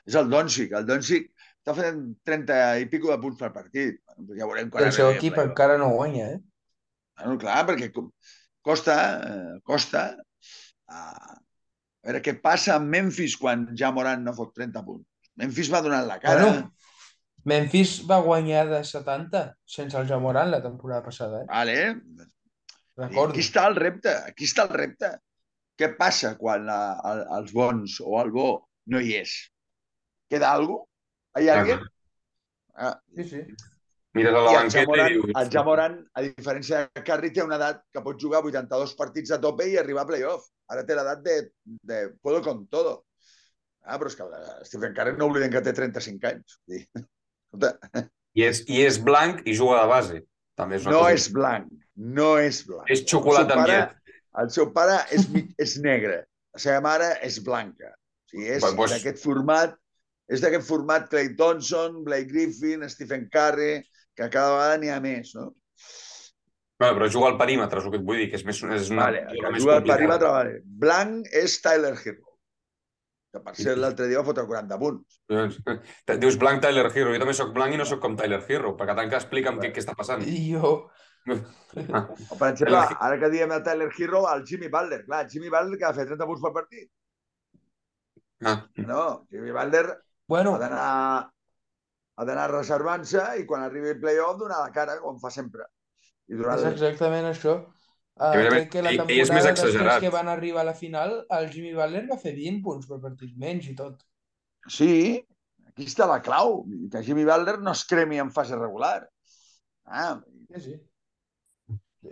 És 0.10 0.17
el 0.19 0.32
Doncic. 0.32 0.74
El 0.80 0.88
Doncic 0.88 1.30
està 1.63 1.76
fent 1.78 2.02
30 2.28 2.58
i 2.84 2.89
pico 2.91 3.12
de 3.12 3.19
punts 3.22 3.39
per 3.39 3.54
partit. 3.56 4.02
Bueno, 4.17 4.39
ja 4.39 4.50
veurem 4.50 4.74
quan... 4.74 4.89
El 4.89 4.96
seu 4.96 5.13
equip 5.13 5.38
però... 5.38 5.48
encara 5.52 5.78
no 5.82 5.93
guanya, 5.96 6.34
eh? 6.36 6.41
Bueno, 7.22 7.38
clar, 7.41 7.62
perquè 7.69 7.89
costa, 8.65 8.98
eh, 9.30 9.58
costa. 9.63 10.06
A 10.91 11.02
veure 12.04 12.19
què 12.24 12.36
passa 12.43 12.76
amb 12.76 12.91
Memphis 12.91 13.38
quan 13.39 13.69
ja 13.80 13.93
Morant 13.96 14.26
no 14.26 14.36
fot 14.36 14.52
30 14.58 14.84
punts. 14.86 15.08
Memphis 15.39 15.72
va 15.74 15.82
donar 15.82 16.04
la 16.06 16.19
cara. 16.22 16.43
Bueno, 16.43 16.72
Memphis 17.50 17.98
va 18.08 18.22
guanyar 18.24 18.67
de 18.69 18.84
70 18.88 19.43
sense 19.78 19.98
el 20.00 20.08
Jamoran 20.08 20.52
la 20.52 20.62
temporada 20.63 21.04
passada. 21.04 21.41
Eh? 21.41 21.48
Vale. 21.50 21.78
Recordo. 22.96 23.34
Aquí 23.34 23.41
està 23.41 23.65
el 23.67 23.76
repte, 23.76 24.13
aquí 24.30 24.48
està 24.48 24.67
el 24.67 24.76
repte. 24.76 25.10
Què 25.80 25.89
passa 25.98 26.36
quan 26.38 26.67
la, 26.69 26.80
el, 27.10 27.24
els 27.39 27.56
bons 27.56 27.98
o 28.04 28.19
el 28.22 28.30
bo 28.36 28.50
no 28.93 29.02
hi 29.02 29.15
és? 29.24 29.34
Queda 30.34 30.50
alguna 30.50 30.82
cosa? 30.82 30.89
Hi 31.43 31.50
ha 31.50 31.60
algú? 31.62 31.78
Ah. 32.74 32.96
Sí, 33.15 33.24
sí. 33.30 33.46
Mires 34.17 34.34
a 34.34 34.41
la 34.46 34.52
banqueta 34.54 35.06
i 35.10 35.15
dius... 35.15 35.32
El 35.41 35.50
Jamoran, 35.54 35.96
a 36.13 36.24
diferència 36.26 36.84
de 36.86 37.04
Curry, 37.06 37.32
té 37.34 37.41
una 37.46 37.58
edat 37.60 37.82
que 37.93 38.02
pot 38.06 38.19
jugar 38.22 38.41
82 38.46 38.93
partits 38.98 39.34
a 39.34 39.39
tope 39.41 39.67
i 39.69 39.78
arribar 39.82 40.06
a 40.06 40.10
playoff. 40.10 40.50
Ara 40.74 40.86
té 40.86 40.98
l'edat 40.98 41.22
de, 41.26 41.38
de 41.89 42.02
puedo 42.22 42.41
con 42.46 42.65
todo. 42.74 43.00
Ah, 43.84 43.98
però 44.00 44.10
és 44.10 44.17
que 44.17 44.28
Stephen 44.69 44.93
Curry 44.98 45.17
no 45.17 45.30
oblidem 45.30 45.54
que 45.54 45.62
té 45.65 45.74
35 45.78 46.30
anys. 46.30 46.58
Sí. 46.69 46.86
I 48.38 48.48
és, 48.50 48.63
I 48.69 48.82
és 48.88 48.98
blanc 49.02 49.41
i 49.46 49.54
juga 49.58 49.82
de 49.84 49.89
base. 49.89 50.22
També 50.58 50.78
és 50.80 50.86
una 50.88 50.96
no 50.96 51.04
cosa... 51.04 51.17
és 51.17 51.28
blanc, 51.34 51.69
no 52.17 52.30
és 52.41 52.63
blanc. 52.69 52.89
És 52.93 53.06
xocolata 53.10 53.58
amb 53.58 53.69
llet. 53.69 53.93
El 54.41 54.50
seu 54.54 54.72
pare 54.74 54.98
és, 55.13 55.28
és 55.62 55.78
negre, 55.82 56.24
la 56.54 56.62
seva 56.62 56.82
mare 56.86 57.12
és 57.26 57.38
blanca. 57.46 57.93
O 57.93 58.34
sigui, 58.34 58.50
és 58.56 58.65
pues... 58.65 58.93
d'aquest 58.96 59.22
format, 59.22 59.78
és 60.30 60.44
d'aquest 60.44 60.68
format 60.68 61.10
Clay 61.12 61.34
Thompson, 61.40 62.02
Blake 62.06 62.32
Griffin, 62.32 62.88
Stephen 62.90 63.28
Curry, 63.34 63.78
que 64.16 64.30
cada 64.30 64.56
vegada 64.56 64.82
n'hi 64.82 64.92
ha 64.94 65.00
més, 65.04 65.34
no? 65.38 65.52
Bueno, 66.80 66.98
però 66.98 67.08
juga 67.12 67.32
al 67.32 67.40
perímetre, 67.40 67.80
és 67.80 67.88
el 67.88 67.94
que 67.94 68.00
et 68.02 68.06
vull 68.08 68.22
dir, 68.22 68.30
que 68.32 68.40
és 68.40 68.46
més, 68.48 68.60
és 68.76 68.92
una 68.92 69.08
vale, 69.08 69.26
juga 69.60 69.80
al 69.80 69.88
perímetre, 69.88 70.32
vale. 70.36 70.62
Blanc 70.84 71.36
és 71.44 71.60
Tyler 71.64 71.96
Hero 71.96 72.34
que 73.34 73.42
per 73.42 73.56
ser 73.58 73.74
l'altre 73.80 74.06
dia 74.10 74.22
va 74.22 74.28
fotre 74.28 74.46
40 74.46 74.78
punts. 74.78 75.16
Dius 76.22 76.36
blanc 76.42 76.62
Tyler 76.62 76.86
Hero, 76.92 77.16
jo 77.16 77.22
també 77.22 77.34
sóc 77.34 77.54
blanc 77.56 77.74
i 77.74 77.80
no 77.82 77.88
sóc 77.90 78.02
com 78.04 78.18
Tyler 78.20 78.44
Hero, 78.46 78.76
perquè 78.78 78.94
tant 79.00 79.10
que 79.10 79.18
explica'm 79.18 79.58
què, 79.62 79.72
què 79.74 79.82
està 79.82 79.96
passant. 79.98 80.22
I 80.30 80.54
jo... 80.54 80.76
Ah. 81.24 82.04
O 82.30 82.36
per 82.36 82.50
exemple, 82.52 82.82
ara 83.08 83.18
que 83.18 83.30
diem 83.34 83.54
el 83.56 83.64
Tyler 83.66 83.88
Hero, 83.98 84.26
el 84.30 84.44
Jimmy 84.46 84.70
Butler. 84.70 85.02
Clar, 85.08 85.24
Jimmy 85.32 85.50
Butler 85.50 85.80
que 85.80 85.88
ha 85.88 85.94
fet 85.96 86.12
30 86.12 86.28
punts 86.30 86.44
per 86.44 86.52
partit. 86.60 86.90
Ah. 88.44 88.58
No, 88.86 89.06
Jimmy 89.32 89.56
Butler 89.56 89.86
bueno. 90.34 90.58
ha 90.58 90.63
d'anar 90.65 90.89
ha 92.13 92.26
d'anar 92.30 92.50
reservant-se 92.52 93.24
i 93.41 93.46
quan 93.50 93.63
arribi 93.65 93.93
el 93.93 94.02
playoff 94.02 94.38
donar 94.41 94.60
la 94.62 94.74
cara, 94.74 95.00
com 95.02 95.17
fa 95.22 95.32
sempre. 95.34 95.65
I 96.30 96.38
durant... 96.39 96.62
És 96.62 96.76
exactament 96.76 97.30
això. 97.30 97.58
Uh, 98.13 98.30
crec 98.38 98.67
que 98.76 98.84
la 98.86 98.91
temporada 98.93 99.24
és 99.24 99.32
més 99.34 99.48
després 99.48 100.02
que 100.04 100.12
van 100.13 100.30
arribar 100.30 100.62
a 100.62 100.67
la 100.69 100.76
final, 100.78 101.15
el 101.34 101.48
Jimmy 101.50 101.74
Butler 101.74 102.04
va 102.12 102.19
fer 102.22 102.36
20 102.38 102.62
punts 102.65 102.89
per 102.89 103.00
partit, 103.02 103.32
menys 103.41 103.72
i 103.72 103.74
tot. 103.80 104.04
Sí, 104.69 104.93
aquí 105.72 105.88
està 105.89 106.06
la 106.10 106.19
clau, 106.24 106.62
que 106.93 107.02
Jimmy 107.08 107.26
Butler 107.26 107.58
no 107.65 107.74
es 107.74 107.82
cremi 107.89 108.22
en 108.22 108.30
fase 108.36 108.60
regular. 108.60 109.00
Ah, 109.89 110.19
sí, 110.54 110.62
sí. 110.67 110.78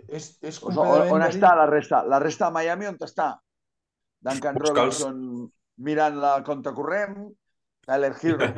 És, 0.08 0.32
és 0.40 0.58
pues 0.58 0.76
on, 0.80 1.06
on 1.14 1.22
està 1.26 1.52
la 1.54 1.68
resta? 1.68 2.02
La 2.08 2.18
resta 2.22 2.48
de 2.48 2.56
Miami 2.56 2.88
on 2.90 2.98
està? 3.06 3.34
Duncan 4.26 4.58
Robinson 4.58 5.22
mirant 5.86 6.18
la 6.22 6.34
conta 6.46 6.72
corrent, 6.74 7.20
Tyler 7.86 8.14
Hero, 8.22 8.48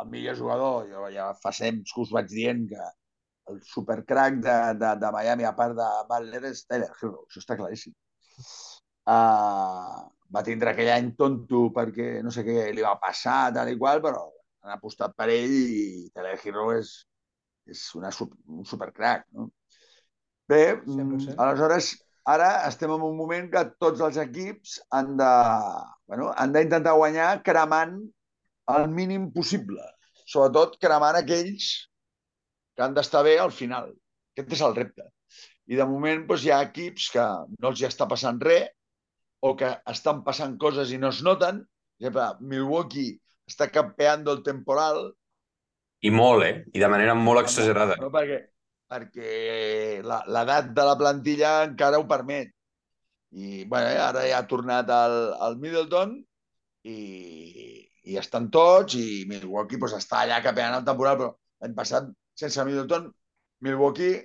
el 0.00 0.08
millor 0.10 0.38
jugador, 0.38 0.88
jo 0.90 1.08
ja 1.14 1.28
fa 1.42 1.52
temps 1.54 1.92
que 1.94 2.02
us 2.02 2.12
vaig 2.14 2.30
dient 2.32 2.64
que 2.70 2.86
el 3.52 3.60
supercrack 3.64 4.40
de, 4.44 4.56
de, 4.80 4.94
de 5.00 5.10
Miami, 5.14 5.46
a 5.46 5.54
part 5.56 5.76
de 5.78 5.88
Butler, 6.08 6.42
és 6.50 6.64
Tyler 6.66 6.90
Hero, 6.90 7.24
això 7.28 7.42
està 7.42 7.56
claríssim. 7.60 7.94
Uh, 9.08 10.08
va 10.34 10.42
tindre 10.44 10.74
aquell 10.74 10.90
any 10.92 11.12
tonto 11.16 11.68
perquè 11.76 12.18
no 12.24 12.32
sé 12.34 12.44
què 12.44 12.66
li 12.74 12.84
va 12.84 12.98
passar, 13.00 13.38
tal 13.54 13.70
i 13.72 13.78
qual, 13.80 14.02
però 14.04 14.26
han 14.64 14.74
apostat 14.74 15.14
per 15.16 15.30
ell 15.32 15.54
i 15.54 16.10
Tyler 16.12 16.34
Hero 16.42 16.68
és, 16.74 16.92
és 17.70 17.86
una, 17.96 18.12
un 18.58 18.66
supercrack. 18.68 19.24
No? 19.38 19.48
Bé, 20.48 20.62
sí, 20.84 21.32
aleshores, 21.36 21.94
ara 22.28 22.52
estem 22.68 22.92
en 22.92 23.02
un 23.06 23.16
moment 23.16 23.48
que 23.52 23.64
tots 23.80 24.02
els 24.04 24.18
equips 24.20 24.78
han 24.98 25.16
de, 25.20 25.32
bueno, 26.10 26.32
han 26.34 26.54
d'intentar 26.54 26.96
guanyar 26.98 27.32
cremant 27.46 27.98
el 28.76 28.88
mínim 28.92 29.30
possible. 29.34 29.84
Sobretot 30.28 30.76
cremant 30.82 31.16
aquells 31.18 31.68
que 32.76 32.84
han 32.84 32.96
d'estar 32.96 33.24
bé 33.26 33.38
al 33.42 33.54
final. 33.54 33.92
Aquest 34.34 34.58
és 34.58 34.64
el 34.66 34.76
repte. 34.76 35.06
I 35.68 35.78
de 35.78 35.86
moment 35.88 36.24
doncs, 36.28 36.44
hi 36.44 36.52
ha 36.54 36.64
equips 36.66 37.08
que 37.14 37.24
no 37.58 37.72
els 37.72 37.80
hi 37.80 37.88
està 37.88 38.08
passant 38.10 38.38
res 38.44 38.68
o 39.44 39.54
que 39.58 39.70
estan 39.92 40.22
passant 40.26 40.56
coses 40.60 40.92
i 40.92 41.00
no 41.00 41.12
es 41.14 41.22
noten. 41.26 41.62
Per 41.98 42.06
exemple, 42.06 42.28
Milwaukee 42.52 43.16
està 43.50 43.68
campeant 43.72 44.26
el 44.30 44.44
temporal. 44.46 45.08
I 46.04 46.12
molt, 46.14 46.44
eh? 46.46 46.54
I 46.76 46.84
de 46.84 46.90
manera 46.92 47.16
molt 47.18 47.42
exagerada. 47.42 47.96
No, 48.02 48.12
perquè, 48.14 48.38
perquè 48.92 49.32
l'edat 50.04 50.70
de 50.76 50.86
la 50.86 50.96
plantilla 51.00 51.52
encara 51.66 51.98
ho 51.98 52.06
permet. 52.10 52.54
I 53.34 53.64
bueno, 53.68 53.90
eh, 53.90 53.98
ara 54.00 54.24
ja 54.28 54.38
ha 54.38 54.48
tornat 54.48 54.88
al, 54.94 55.18
al 55.44 55.58
Middleton 55.60 56.14
i, 56.88 56.96
i 58.08 58.16
estan 58.20 58.48
tots 58.54 58.96
i 58.98 59.24
Milwaukee 59.28 59.80
doncs, 59.80 59.98
està 59.98 60.22
allà 60.22 60.40
capeant 60.44 60.78
el 60.78 60.86
temporal, 60.86 61.18
però 61.20 61.30
l'any 61.62 61.76
passat 61.76 62.08
sense 62.38 62.64
Middleton, 62.64 63.08
Milwaukee 63.66 64.22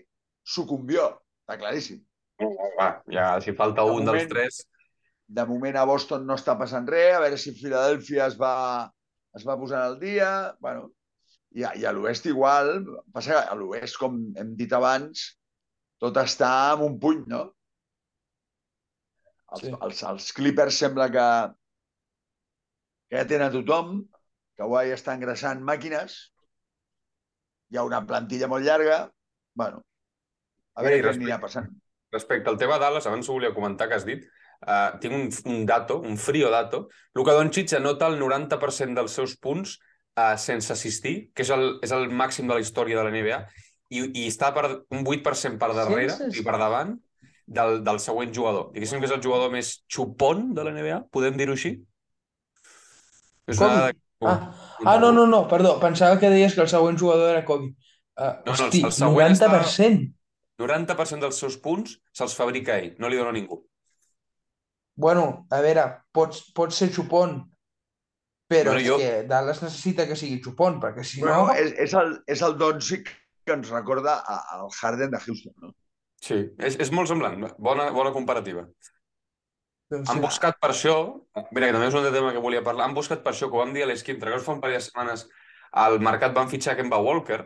sucumbió, 0.56 1.10
està 1.44 1.58
claríssim. 1.60 2.02
Va, 2.78 2.90
ja, 3.12 3.28
si 3.44 3.54
falta 3.58 3.84
de 3.84 3.92
un 3.92 4.04
moment, 4.04 4.12
dels 4.14 4.32
tres... 4.32 4.64
De 5.34 5.46
moment 5.50 5.78
a 5.80 5.86
Boston 5.90 6.28
no 6.28 6.36
està 6.38 6.54
passant 6.60 6.86
res, 6.90 7.16
a 7.16 7.22
veure 7.24 7.40
si 7.42 7.56
Filadèlfia 7.58 8.28
es 8.28 8.36
va, 8.38 8.54
es 9.38 9.46
va 9.48 9.56
posar 9.58 9.86
al 9.88 9.96
dia. 10.02 10.28
Bueno, 10.62 10.92
i 11.58 11.64
a, 11.66 11.72
i 11.80 11.88
a 11.88 11.94
l'oest 11.96 12.28
igual, 12.30 12.76
passa 13.16 13.34
que 13.34 13.40
a 13.40 13.58
l'oest, 13.58 13.98
com 14.02 14.20
hem 14.40 14.54
dit 14.60 14.74
abans, 14.76 15.24
tot 16.04 16.20
està 16.22 16.52
en 16.76 16.84
un 16.86 17.00
puny, 17.02 17.24
no? 17.32 17.46
Els, 19.54 19.64
sí. 19.64 19.74
els, 19.74 20.04
els 20.12 20.30
Clippers 20.38 20.80
sembla 20.84 21.10
que, 21.14 21.26
que 23.14 23.22
ja 23.22 23.30
tenen 23.30 23.52
tothom, 23.54 23.98
que 24.58 24.64
Kawhi 24.64 24.90
està 24.96 25.14
engraçant 25.14 25.60
màquines, 25.62 26.16
hi 27.70 27.78
ha 27.78 27.84
una 27.86 28.00
plantilla 28.10 28.48
molt 28.50 28.66
llarga, 28.66 29.04
bueno, 29.54 29.84
a 30.74 30.82
veure 30.82 31.04
què 31.04 31.12
anirà 31.20 31.38
passant. 31.44 31.68
Respecte 32.16 32.50
al 32.50 32.58
tema 32.58 32.80
Dallas, 32.82 33.06
abans 33.06 33.30
ho 33.30 33.36
volia 33.38 33.54
comentar 33.54 33.86
que 33.92 34.00
has 34.00 34.08
dit, 34.08 34.26
uh, 34.66 34.98
tinc 35.04 35.14
un, 35.14 35.30
un 35.54 35.62
dato, 35.70 36.00
un 36.02 36.18
frio 36.18 36.50
dato. 36.50 36.88
Luka 37.14 37.38
Doncic 37.38 37.76
anota 37.78 38.10
el 38.10 38.18
90% 38.18 38.98
dels 38.98 39.20
seus 39.22 39.38
punts 39.38 39.78
uh, 39.78 40.34
sense 40.42 40.74
assistir, 40.74 41.16
que 41.38 41.46
és 41.46 41.54
el, 41.54 41.70
és 41.86 41.94
el 41.94 42.10
màxim 42.10 42.50
de 42.50 42.58
la 42.58 42.66
història 42.66 42.98
de 42.98 43.06
la 43.06 43.14
NBA, 43.14 43.42
i, 43.94 44.06
i 44.24 44.26
està 44.26 44.50
per, 44.58 44.66
un 44.90 45.06
8% 45.06 45.62
per 45.62 45.74
darrere 45.78 46.18
sí, 46.18 46.32
sí. 46.34 46.42
i 46.42 46.50
per 46.50 46.58
davant 46.58 46.98
del, 47.46 47.84
del 47.86 48.02
següent 48.02 48.34
jugador. 48.34 48.72
Diguéssim 48.74 48.98
que 48.98 49.12
és 49.12 49.18
el 49.22 49.22
jugador 49.22 49.54
més 49.54 49.76
xupon 49.86 50.48
de 50.58 50.66
la 50.66 50.74
NBA, 50.74 51.04
podem 51.14 51.38
dir-ho 51.38 51.54
així? 51.54 51.78
És 53.48 53.58
Kobe. 53.58 53.70
una 53.70 53.80
dada... 53.80 53.94
que- 53.94 54.02
Ah, 54.24 54.54
ah, 54.86 54.98
no, 55.02 55.12
no, 55.12 55.26
no, 55.28 55.42
perdó. 55.52 55.74
Pensava 55.82 56.16
que 56.20 56.30
deies 56.32 56.54
que 56.56 56.62
el 56.64 56.70
següent 56.72 56.96
jugador 57.00 57.34
era 57.34 57.44
Kobe. 57.44 57.74
Uh, 58.16 58.30
no, 58.46 58.54
hosti, 58.54 58.80
el 58.86 58.94
següent 58.96 59.36
90%. 59.36 60.14
90% 60.62 61.20
dels 61.26 61.40
seus 61.42 61.58
punts 61.60 61.98
se'ls 62.16 62.36
fabrica 62.38 62.78
ell, 62.80 62.94
no 63.04 63.10
li 63.12 63.18
dona 63.20 63.34
ningú. 63.36 63.58
Bueno, 64.96 65.48
a 65.52 65.60
veure, 65.66 65.84
pots, 66.14 66.44
pots 66.56 66.78
ser 66.78 66.92
xupon, 66.94 67.34
però 68.48 68.72
Bueno, 68.72 68.80
és 68.80 68.88
jo- 68.88 68.98
que 69.02 69.24
Dallas 69.28 69.64
necessita 69.66 70.06
que 70.08 70.16
sigui 70.16 70.40
xupon, 70.46 70.80
perquè 70.80 71.04
si 71.04 71.20
Bueno, 71.24 71.48
no... 71.48 71.54
és, 71.58 71.74
és 71.88 71.94
el, 71.98 72.14
és 72.30 72.44
el 72.46 72.56
Doncic 72.62 73.10
que 73.44 73.54
ens 73.58 73.72
recorda 73.74 74.20
al 74.30 74.70
Harden 74.80 75.12
de 75.12 75.20
Houston, 75.20 75.54
no? 75.58 75.74
Sí, 76.24 76.38
és, 76.60 76.78
és 76.80 76.92
molt 76.96 77.10
semblant. 77.12 77.42
Bona, 77.60 77.90
bona 77.92 78.14
comparativa. 78.16 78.64
Doncs 79.94 80.10
Han 80.10 80.22
buscat 80.24 80.58
per 80.62 80.72
això, 80.74 80.96
mira, 81.52 81.68
que 81.68 81.74
també 81.76 81.90
és 81.90 81.98
un 81.98 82.06
tema 82.14 82.32
que 82.34 82.42
volia 82.42 82.64
parlar, 82.66 82.88
han 82.88 82.96
buscat 82.98 83.22
per 83.24 83.34
això, 83.34 83.50
que 83.50 83.58
ho 83.58 83.62
vam 83.62 83.74
dir 83.76 83.84
a 83.86 83.90
l'esquí, 83.90 84.16
entre 84.16 84.40
fa 84.42 84.56
un 84.56 84.62
parell 84.64 84.80
de 84.80 84.86
setmanes, 84.88 85.28
al 85.84 86.00
mercat 86.02 86.34
van 86.34 86.50
fitxar 86.50 86.76
Kemba 86.80 86.98
Walker, 87.04 87.44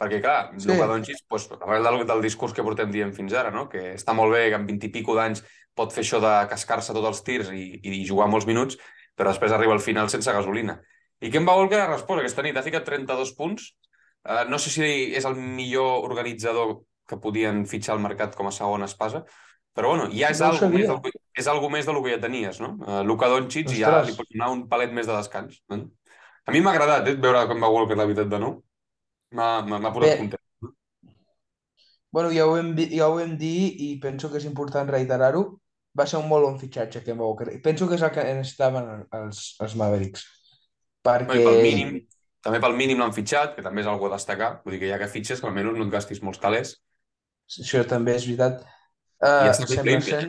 perquè, 0.00 0.20
clar, 0.22 0.52
Sí. 0.58 0.68
Luka 0.68 0.86
Doncic, 0.90 1.20
doncs, 1.30 1.48
arrel 1.60 1.86
del, 1.86 2.06
del 2.06 2.22
discurs 2.22 2.54
que 2.54 2.64
portem 2.66 2.90
dient 2.90 3.14
fins 3.14 3.34
ara, 3.34 3.50
no? 3.50 3.68
que 3.68 3.94
està 3.94 4.14
molt 4.14 4.34
bé, 4.34 4.48
que 4.50 4.58
amb 4.58 4.70
20 4.70 4.88
i 4.88 4.92
pico 4.94 5.14
d'anys 5.14 5.44
pot 5.74 5.94
fer 5.94 6.04
això 6.04 6.20
de 6.22 6.32
cascar-se 6.50 6.94
tots 6.94 7.10
els 7.10 7.22
tirs 7.26 7.50
i, 7.54 7.64
i 7.82 8.04
jugar 8.06 8.28
molts 8.30 8.46
minuts, 8.46 8.78
però 9.16 9.30
després 9.30 9.54
arriba 9.54 9.74
al 9.74 9.82
final 9.82 10.10
sense 10.10 10.30
gasolina. 10.30 10.80
I 11.22 11.30
Kemba 11.30 11.54
Walker 11.56 11.80
ha 11.80 11.90
respost 11.90 12.20
aquesta 12.20 12.42
nit, 12.42 12.56
ha 12.58 12.66
ficat 12.66 12.86
32 12.86 13.34
punts, 13.38 13.70
uh, 14.26 14.44
no 14.50 14.58
sé 14.58 14.70
si 14.74 14.90
és 15.14 15.26
el 15.26 15.38
millor 15.38 16.04
organitzador 16.10 16.80
que 17.08 17.20
podien 17.20 17.64
fitxar 17.70 17.94
al 17.94 18.02
mercat 18.02 18.34
com 18.36 18.48
a 18.50 18.54
segona 18.54 18.88
espasa, 18.90 19.24
però 19.74 19.90
bueno, 19.92 20.06
ja 20.14 20.30
és, 20.30 20.40
No 20.40 20.52
algo 20.52 20.68
més, 20.70 20.86
del, 20.88 21.00
que- 21.02 21.20
és 21.42 21.48
algo 21.50 21.70
més 21.70 21.86
del 21.88 21.98
que 22.04 22.12
ja 22.14 22.20
tenies, 22.22 22.60
no? 22.62 22.76
Uh, 22.84 23.02
Luka 23.06 23.28
Doncic 23.32 23.72
ja 23.74 23.96
li 24.06 24.14
pots 24.14 24.30
donar 24.30 24.50
un 24.54 24.64
palet 24.70 24.92
més 24.94 25.06
de 25.10 25.16
descans. 25.16 25.58
No? 25.72 25.80
A 26.46 26.52
mi 26.54 26.60
m'ha 26.62 26.72
agradat 26.76 27.08
eh, 27.10 27.16
veure 27.18 27.46
com 27.50 27.60
va 27.62 27.70
Walker 27.72 27.96
la 27.98 28.06
veritat 28.06 28.30
de 28.30 28.38
nou. 28.38 28.56
M'ha 29.34 29.90
posat 29.90 30.10
Bé. 30.12 30.16
content. 30.22 30.40
Bueno, 32.14 32.30
ja 32.30 32.46
ho, 32.46 32.54
di- 32.62 32.90
ja 32.94 33.08
ho 33.08 33.16
vam 33.18 33.36
dir 33.36 33.74
i 33.82 33.96
penso 33.98 34.30
que 34.30 34.38
és 34.38 34.44
important 34.46 34.86
reiterar-ho. 34.88 35.44
Va 35.98 36.06
ser 36.06 36.18
un 36.18 36.28
molt 36.30 36.44
bon 36.46 36.56
fitxatge, 36.58 37.02
Kemba 37.06 37.24
Walker. 37.26 37.48
I 37.54 37.60
penso 37.62 37.86
que 37.88 37.94
és 37.98 38.02
el 38.02 38.10
que 38.14 38.22
necessitaven 38.26 39.06
els, 39.14 39.42
els 39.62 39.74
Mavericks. 39.78 40.22
No, 40.26 41.10
Perquè... 41.10 41.40
I 41.40 41.44
pel 41.46 41.58
mínim, 41.62 41.90
també 42.42 42.60
pel 42.62 42.74
mínim 42.78 43.02
l'han 43.02 43.12
fitxat, 43.14 43.54
que 43.56 43.62
també 43.62 43.82
és 43.82 43.90
algo 43.90 44.06
a 44.08 44.14
destacar. 44.14 44.60
Vull 44.64 44.74
dir 44.76 44.80
que 44.84 44.88
ja 44.90 44.98
que 44.98 45.10
fitxes, 45.10 45.40
que 45.42 45.46
almenys 45.50 45.76
no 45.78 45.86
et 45.86 45.92
gastis 45.92 46.22
molts 46.22 46.38
calés. 46.42 46.76
Això 47.50 47.82
també 47.86 48.14
és 48.18 48.26
veritat. 48.26 48.62
I 49.24 49.48
Uh, 49.48 49.52
està 49.52 49.82
Play, 49.82 50.00
ser... 50.04 50.22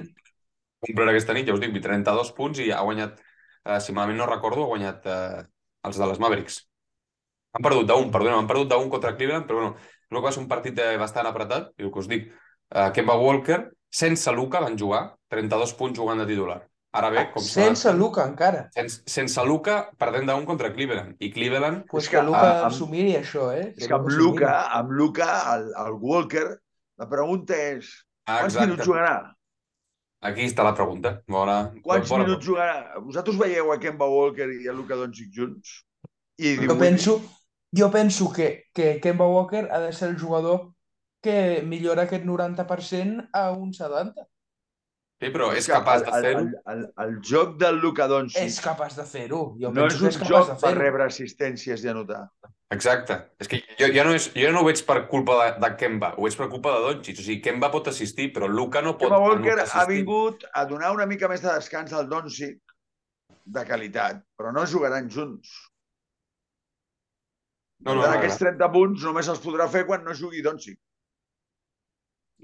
Comprar 0.85 1.09
aquesta 1.11 1.33
nit, 1.33 1.47
ja 1.49 1.55
us 1.55 1.59
dic, 1.63 1.73
32 1.81 2.31
punts 2.37 2.59
i 2.61 2.69
ha 2.71 2.81
guanyat, 2.85 3.17
eh, 3.65 3.79
si 3.81 3.93
malament 3.95 4.19
no 4.21 4.27
recordo, 4.29 4.63
ha 4.63 4.71
guanyat 4.71 5.05
eh, 5.09 5.43
els 5.89 5.97
de 5.97 6.07
les 6.11 6.19
Mavericks. 6.21 6.59
Han 7.57 7.63
perdut 7.65 7.87
d'un, 7.89 8.11
perdona, 8.13 8.37
han 8.43 8.47
perdut 8.47 8.69
d'un 8.69 8.89
contra 8.93 9.15
Cleveland, 9.17 9.47
però 9.49 9.61
bueno, 9.63 9.75
el 10.11 10.17
que 10.19 10.23
va 10.27 10.31
ser 10.35 10.43
un 10.43 10.47
partit 10.51 10.77
bastant 11.01 11.25
apretat, 11.27 11.71
i 11.79 11.87
el 11.87 11.91
que 11.91 11.99
us 12.03 12.07
dic, 12.11 12.29
eh, 12.29 12.91
Kemba 12.93 13.15
Walker, 13.17 13.59
sense 13.89 14.31
Luka 14.35 14.61
van 14.61 14.77
jugar, 14.77 15.15
32 15.31 15.73
punts 15.79 15.97
jugant 15.99 16.21
de 16.21 16.27
titular. 16.29 16.61
Ara 16.95 17.09
bé, 17.11 17.25
com 17.33 17.43
s'ha- 17.43 17.65
Sense 17.65 17.91
Luka, 17.97 18.23
encara. 18.23 18.69
Sense, 18.75 19.01
sense 19.11 19.43
Luka, 19.43 19.89
perdent 19.99 20.29
d'un 20.29 20.45
contra 20.47 20.69
Cleveland. 20.71 21.17
I 21.19 21.31
Cleveland, 21.33 21.83
Pues 21.89 22.05
És 22.05 22.09
que, 22.11 22.17
que 22.19 22.23
Luka 22.29 22.45
amb- 22.67 22.75
s'ho 22.77 22.87
miri, 22.87 23.15
això, 23.17 23.49
eh? 23.51 23.73
És 23.75 23.87
que 23.87 23.93
amb 23.97 24.07
s'ho 24.07 24.15
miri. 24.15 24.23
Luca, 24.23 24.53
amb 24.77 24.91
Luca, 24.91 25.31
el, 25.55 25.71
el 25.87 25.97
Walker, 25.99 26.45
la 27.01 27.09
pregunta 27.09 27.57
és 27.57 28.04
ah, 28.25 28.41
quants 28.41 28.53
exacte, 28.53 28.67
minuts 28.69 28.87
jugarà? 28.89 29.15
aquí 30.25 30.45
està 30.49 30.65
la 30.65 30.73
pregunta. 30.77 31.19
Bona, 31.29 31.57
Quants 31.85 32.09
bona 32.09 32.25
minuts 32.25 32.45
jugarà? 32.45 32.99
Vosaltres 33.03 33.37
veieu 33.39 33.71
a 33.71 33.79
Kemba 33.81 34.07
Walker 34.09 34.47
i 34.51 34.69
a 34.69 34.73
Luka 34.73 34.97
Doncic 34.99 35.31
junts? 35.35 35.81
I 36.41 36.55
Jo 36.59 36.75
penso, 36.79 37.19
jo 37.71 37.89
penso 37.91 38.31
que, 38.33 38.65
que 38.73 38.99
Kemba 39.03 39.27
Walker 39.29 39.67
ha 39.71 39.79
de 39.79 39.93
ser 39.93 40.09
el 40.09 40.17
jugador 40.19 40.71
que 41.23 41.61
millora 41.65 42.05
aquest 42.05 42.25
90% 42.25 43.29
a 43.33 43.51
un 43.51 43.71
70%. 43.73 44.27
Sí, 45.23 45.29
però 45.31 45.47
és 45.55 45.67
capaç 45.71 46.03
de 46.03 46.11
fer-ho. 46.11 46.41
El, 46.43 46.55
el, 46.73 46.81
el, 47.05 47.13
joc 47.23 47.55
del 47.61 47.77
Luka 47.79 48.07
Doncic 48.11 48.41
És 48.41 48.57
capaç 48.63 48.97
de 48.97 49.05
fer-ho. 49.07 49.39
Jo 49.61 49.71
no 49.71 49.85
penso 49.85 50.09
és 50.09 50.17
que 50.19 50.25
un 50.25 50.27
és 50.27 50.33
joc 50.33 50.49
de 50.49 50.55
per 50.59 50.73
rebre 50.75 51.05
assistències 51.07 51.85
i 51.85 51.91
anotar. 51.91 52.25
Exacte. 52.75 53.17
És 53.39 53.47
que 53.47 53.61
jo, 53.79 53.87
ja, 53.95 54.03
no 54.03 54.15
és, 54.17 54.27
jo 54.35 54.49
no 54.51 54.63
ho 54.63 54.67
veig 54.67 54.81
per 54.87 54.97
culpa 55.11 55.37
de, 55.39 55.47
de 55.63 55.69
Kemba, 55.79 56.11
ho 56.17 56.25
veig 56.27 56.35
per 56.35 56.49
culpa 56.51 56.73
de 56.75 56.81
Doncic. 56.89 57.21
O 57.21 57.23
sigui, 57.23 57.39
Kemba 57.45 57.69
pot 57.71 57.87
assistir, 57.91 58.27
però 58.35 58.49
Luka 58.51 58.83
no 58.83 58.97
pot 58.97 59.07
Kemba 59.07 59.21
Walker 59.23 59.55
no 59.61 59.67
ha 59.71 59.85
vingut 59.87 60.43
a 60.51 60.65
donar 60.67 60.91
una 60.97 61.07
mica 61.07 61.31
més 61.31 61.45
de 61.45 61.53
descans 61.53 61.95
al 61.95 62.09
Doncic 62.11 62.75
de 63.45 63.63
qualitat, 63.69 64.19
però 64.35 64.51
no 64.51 64.65
jugaran 64.67 65.07
junts. 65.13 65.53
No, 67.85 67.93
no, 67.93 68.01
Per 68.01 68.09
no, 68.09 68.17
aquests 68.17 68.41
30 68.41 68.69
punts 68.73 69.07
només 69.07 69.31
els 69.31 69.41
podrà 69.43 69.69
fer 69.71 69.85
quan 69.87 70.03
no 70.03 70.15
jugui 70.17 70.43
Doncic. 70.43 70.79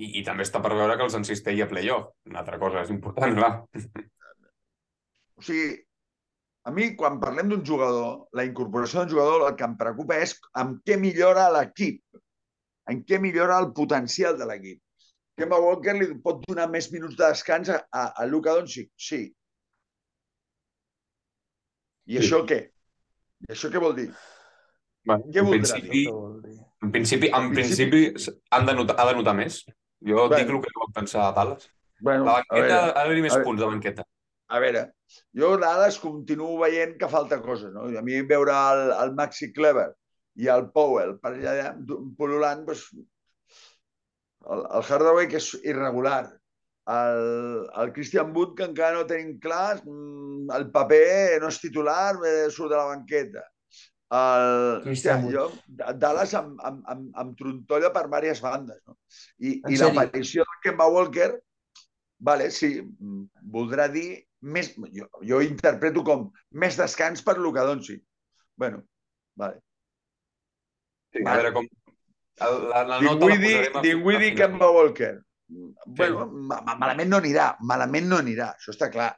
I, 0.01 0.07
I 0.19 0.23
també 0.25 0.43
està 0.47 0.61
per 0.63 0.71
veure 0.73 0.95
que 0.97 1.05
els 1.05 1.15
encistell 1.19 1.61
a 1.61 1.67
playoff. 1.69 2.07
Una 2.29 2.41
altra 2.41 2.57
cosa 2.61 2.81
és 2.85 2.91
important, 2.93 3.35
clar. 3.37 3.53
O 5.41 5.43
sigui, 5.45 5.71
a 6.69 6.71
mi, 6.73 6.91
quan 6.93 7.15
parlem 7.21 7.47
d'un 7.49 7.63
jugador, 7.65 8.27
la 8.37 8.43
incorporació 8.45 8.99
d'un 9.01 9.09
jugador, 9.15 9.47
el 9.47 9.55
que 9.57 9.65
em 9.65 9.71
preocupa 9.79 10.19
és 10.21 10.35
amb 10.61 10.83
què 10.85 10.99
millora 11.01 11.47
l'equip, 11.55 11.97
en 12.91 12.99
què 13.09 13.17
millora 13.23 13.57
el 13.63 13.71
potencial 13.73 14.37
de 14.37 14.45
l'equip. 14.45 14.77
Kemba 15.41 15.57
Walker 15.63 15.95
li 15.97 16.11
pot 16.21 16.43
donar 16.45 16.67
més 16.69 16.91
minuts 16.93 17.17
de 17.17 17.31
descans 17.31 17.71
a, 17.73 17.79
a, 17.89 18.03
a 18.21 18.27
Luka 18.29 18.53
Doncic? 18.59 18.91
Sí. 19.01 19.23
I 22.05 22.13
Sí. 22.13 22.19
això 22.21 22.43
què? 22.45 22.59
I 23.47 23.51
això 23.55 23.71
què 23.73 23.81
vol 23.81 23.95
dir? 23.97 24.07
Bueno, 25.09 25.25
Què 25.33 25.41
en 25.41 25.47
voldrà? 25.49 25.73
principi, 25.73 26.05
dir? 26.05 26.57
en 26.85 26.91
principi, 26.93 27.29
en 27.33 27.49
En 27.49 27.53
principi 27.57 28.01
han 28.53 28.65
de 28.69 28.73
notar, 28.77 28.95
ha 29.01 29.07
de 29.09 29.15
notar 29.17 29.33
més. 29.41 29.63
Jo 30.01 30.27
Bueno. 30.27 30.35
dic 30.37 30.49
el 30.49 30.61
que 30.61 30.71
vam 30.79 30.93
pensar 30.95 31.27
a 31.27 31.31
Dallas. 31.37 31.69
Bueno, 32.01 32.25
La 32.25 32.39
banqueta 32.41 32.77
ha 32.89 32.91
d'haver-hi 33.03 33.21
més 33.27 33.37
punts 33.45 33.61
de 33.61 33.67
banqueta. 33.69 34.03
a 34.51 34.59
veure, 34.59 34.81
jo 35.37 35.53
a 35.53 35.57
Dallas 35.61 35.97
continuo 35.99 36.57
veient 36.59 36.97
que 36.99 37.07
falta 37.07 37.41
coses. 37.41 37.71
No? 37.71 37.85
A 37.97 38.01
mi 38.01 38.21
veure 38.27 38.51
el, 38.51 38.91
el 39.03 39.13
Maxi 39.15 39.53
Clever 39.53 39.91
i 40.35 40.47
el 40.51 40.65
Powell 40.73 41.13
per 41.21 41.31
allà 41.37 41.69
pol·lulant, 42.17 42.65
doncs, 42.67 42.89
el, 44.49 44.65
el 44.65 44.83
Hardaway, 44.89 45.27
que 45.29 45.37
és 45.37 45.53
irregular, 45.63 46.31
el, 46.89 47.23
el 47.77 47.93
Christian 47.93 48.33
Wood, 48.35 48.55
que 48.57 48.65
encara 48.67 48.97
no 48.97 49.05
tenim 49.07 49.37
clar, 49.39 49.79
mm, 49.85 50.49
el 50.57 50.69
paper 50.73 51.39
no 51.43 51.47
és 51.53 51.59
titular, 51.61 52.15
eh, 52.25 52.49
surt 52.49 52.71
de 52.73 52.79
la 52.79 52.87
banqueta. 52.95 53.43
El, 54.11 54.81
hòstia, 54.91 55.13
jo, 55.31 55.45
Dallas 55.95 56.33
em, 56.35 56.49
em, 56.67 56.79
em, 56.93 57.03
em 57.21 57.29
trontolla 57.39 57.93
per 57.95 58.01
diverses 58.09 58.41
bandes. 58.43 58.81
No? 58.87 58.97
I, 59.39 59.53
En 59.63 59.71
i 59.71 59.77
sèrio? 59.79 59.87
l'aparició 59.95 60.43
de 60.49 60.57
Kemba 60.65 60.87
Walker, 60.91 61.29
vale, 62.19 62.49
sí, 62.51 62.73
voldrà 63.55 63.87
dir 63.93 64.25
més, 64.41 64.73
jo, 64.91 65.07
jo 65.23 65.37
ho 65.39 65.45
interpreto 65.45 66.03
com 66.03 66.27
més 66.51 66.75
descans 66.79 67.23
per 67.23 67.37
Luka 67.39 67.63
Doncic. 67.69 68.03
Bueno, 68.59 68.83
vale. 69.39 69.61
Sí, 71.13 71.23
a 71.23 71.29
Vale. 71.29 71.37
veure 71.41 71.53
com... 71.53 71.65
el- 71.65 72.69
La, 72.71 72.83
la 72.83 72.99
nota 73.01 73.25
la 73.29 73.35
Dinwiddie, 73.35 73.57
posarem 73.71 73.77
a- 73.77 74.19
final. 74.19 74.37
Kemba 74.37 74.71
Walker. 74.75 75.13
Bueno, 75.87 76.27
ma 76.31 76.61
ma- 76.67 76.75
malament 76.79 77.09
no 77.11 77.17
anirà, 77.23 77.47
malament 77.67 78.07
no 78.11 78.17
anirà, 78.19 78.51
això 78.57 78.71
està 78.75 78.87
clar. 78.91 79.09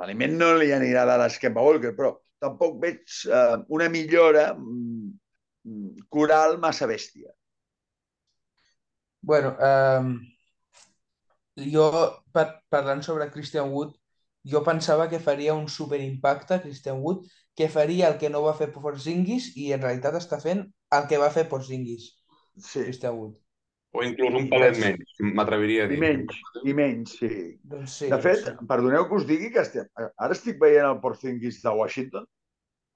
Malament 0.00 0.36
no 0.40 0.52
li 0.60 0.70
anirà 0.76 1.04
de 1.08 1.16
les 1.24 1.36
Kemba 1.42 1.62
Walker, 1.64 1.92
però 1.96 2.14
tampoc 2.44 2.78
veig 2.84 3.18
eh, 3.26 3.56
una 3.78 3.88
millora 3.92 4.52
mm, 4.54 5.10
mm, 5.64 6.06
coral 6.16 6.58
massa 6.64 6.88
bèstia. 6.90 7.32
Bueno, 9.20 9.56
um, 9.60 10.12
jo, 11.72 11.86
par 12.32 12.46
parlant 12.70 13.02
sobre 13.02 13.30
Christian 13.34 13.72
Wood, 13.74 13.96
jo 14.52 14.62
pensava 14.68 15.08
que 15.10 15.20
faria 15.20 15.54
un 15.54 15.68
superimpacte, 15.68 16.60
Christian 16.62 17.02
Wood, 17.02 17.26
que 17.54 17.68
faria 17.68 18.08
el 18.08 18.18
que 18.22 18.30
no 18.30 18.44
va 18.46 18.54
fer 18.60 18.70
Porzingis 18.74 19.50
i 19.56 19.72
en 19.76 19.82
realitat 19.82 20.16
està 20.22 20.38
fent 20.44 20.64
el 20.98 21.10
que 21.10 21.20
va 21.24 21.34
fer 21.34 21.48
Porzingis, 21.50 22.12
Sí, 22.58 22.82
Christian 22.82 23.14
Wood. 23.14 23.36
O 23.96 24.02
inclús 24.04 24.34
un 24.36 24.48
palet 24.52 24.76
menys, 24.82 25.14
m'atreviria 25.34 25.86
a 25.86 25.88
i 25.88 25.94
dir. 25.94 25.98
menys, 26.02 26.40
i 26.68 26.74
menys, 26.76 27.14
sí. 27.18 27.30
Doncs 27.64 27.94
sí, 28.02 28.08
De 28.12 28.18
fet, 28.20 28.42
sí. 28.44 28.66
perdoneu 28.68 29.06
que 29.08 29.16
us 29.16 29.24
digui 29.26 29.48
que 29.54 29.62
estem, 29.64 29.86
ara 29.96 30.36
estic 30.36 30.58
veient 30.60 30.84
el 30.90 30.98
Porzingis 31.00 31.62
de 31.64 31.72
Washington 31.78 32.26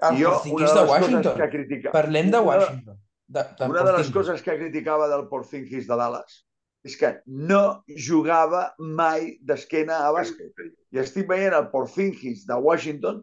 El 0.02 0.18
i 0.18 0.24
jo, 0.26 0.34
una 0.34 0.36
Porzingis 0.36 0.74
de 0.74 0.80
de 0.80 0.90
Washington. 0.90 1.36
que 1.40 1.48
critica... 1.56 1.92
Parlem 1.94 2.30
de 2.34 2.40
Washington. 2.44 2.98
De, 3.32 3.42
de 3.58 3.68
Una 3.72 3.84
de 3.88 3.92
les 3.96 4.10
coses 4.12 4.42
que 4.44 4.56
criticava 4.58 5.08
del 5.08 5.28
Porzingis 5.30 5.86
de 5.88 5.96
Dallas 5.96 6.42
és 6.84 6.96
que 6.98 7.12
no 7.26 7.62
jugava 8.08 8.64
mai 8.82 9.38
d'esquena 9.40 10.00
a 10.02 10.10
bàsquet. 10.12 10.50
I 10.92 10.98
estic 10.98 11.28
veient 11.30 11.54
el 11.54 11.68
Porzingis 11.72 12.42
de 12.48 12.56
Washington 12.58 13.22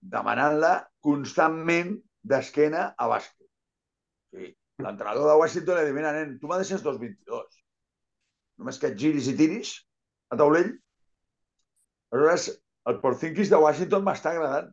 demanant-la 0.00 0.86
constantment 1.04 1.96
d'esquena 2.22 2.94
a 2.96 3.08
bàsquet. 3.10 3.39
L'entrenador 4.84 5.28
de 5.30 5.38
Washington 5.40 5.80
li 5.80 5.88
diu, 5.88 5.96
mira, 5.96 6.12
nen, 6.16 6.36
tu 6.40 6.50
m'ha 6.50 6.58
deixes 6.60 6.84
2-22. 6.84 7.60
Només 8.60 8.80
que 8.80 8.90
et 8.90 8.98
giris 9.00 9.30
i 9.30 9.36
tiris 9.38 9.74
a 10.30 10.38
taulell. 10.40 10.72
Aleshores, 12.12 12.48
el 12.90 13.00
Porzingis 13.02 13.50
de 13.52 13.60
Washington 13.62 14.06
m'està 14.06 14.34
agradant. 14.34 14.70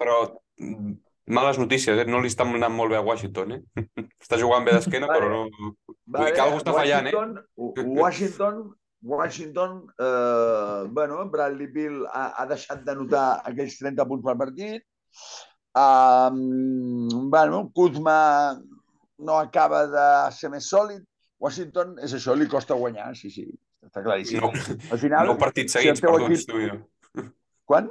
Però 0.00 0.16
mm, 0.60 0.94
males 1.38 1.60
notícies, 1.60 2.00
eh? 2.00 2.06
No 2.10 2.22
li 2.22 2.30
està 2.32 2.46
anant 2.46 2.74
molt 2.74 2.94
bé 2.94 3.00
a 3.00 3.04
Washington, 3.06 3.58
eh? 3.58 3.84
Està 4.24 4.38
jugant 4.40 4.64
bé 4.66 4.76
d'esquena, 4.76 5.10
Vale. 5.10 5.20
però 5.20 5.28
no... 5.34 5.74
Vull 6.14 6.26
dir 6.28 6.32
que 6.36 6.42
algú 6.44 6.60
està 6.60 6.74
fallant, 6.76 7.10
eh? 7.10 7.14
Washington, 7.14 7.92
Washington, 8.00 8.64
Washington 9.04 9.72
eh, 10.00 10.88
bueno, 10.88 11.28
Bradley 11.30 11.68
Bill 11.72 12.04
ha, 12.08 12.30
ha 12.40 12.46
deixat 12.48 12.84
de 12.86 12.94
notar 12.96 13.26
aquells 13.44 13.76
30 13.80 14.06
punts 14.08 14.24
per 14.24 14.36
partit. 14.40 14.86
Um, 15.74 17.30
bueno, 17.30 17.70
Kuzma 17.74 18.60
no 19.18 19.38
acaba 19.38 19.86
de 19.90 20.32
ser 20.36 20.50
més 20.52 20.68
sòlid. 20.70 21.02
Washington, 21.44 21.96
és 22.00 22.14
això, 22.16 22.34
li 22.38 22.46
costa 22.48 22.76
guanyar, 22.78 23.10
sí, 23.18 23.28
sí, 23.30 23.44
està 23.84 24.00
claríssim. 24.04 24.40
No, 24.40 24.52
Al 24.94 25.00
final, 25.02 25.26
nou 25.28 25.36
partits 25.40 25.74
si 25.74 25.80
seguits 25.82 26.00
teu 26.00 26.14
perduts, 26.14 26.44
equip- 26.46 26.52
tu 26.54 26.60
i 26.62 26.70
jo. 26.70 27.26
quan? 27.68 27.90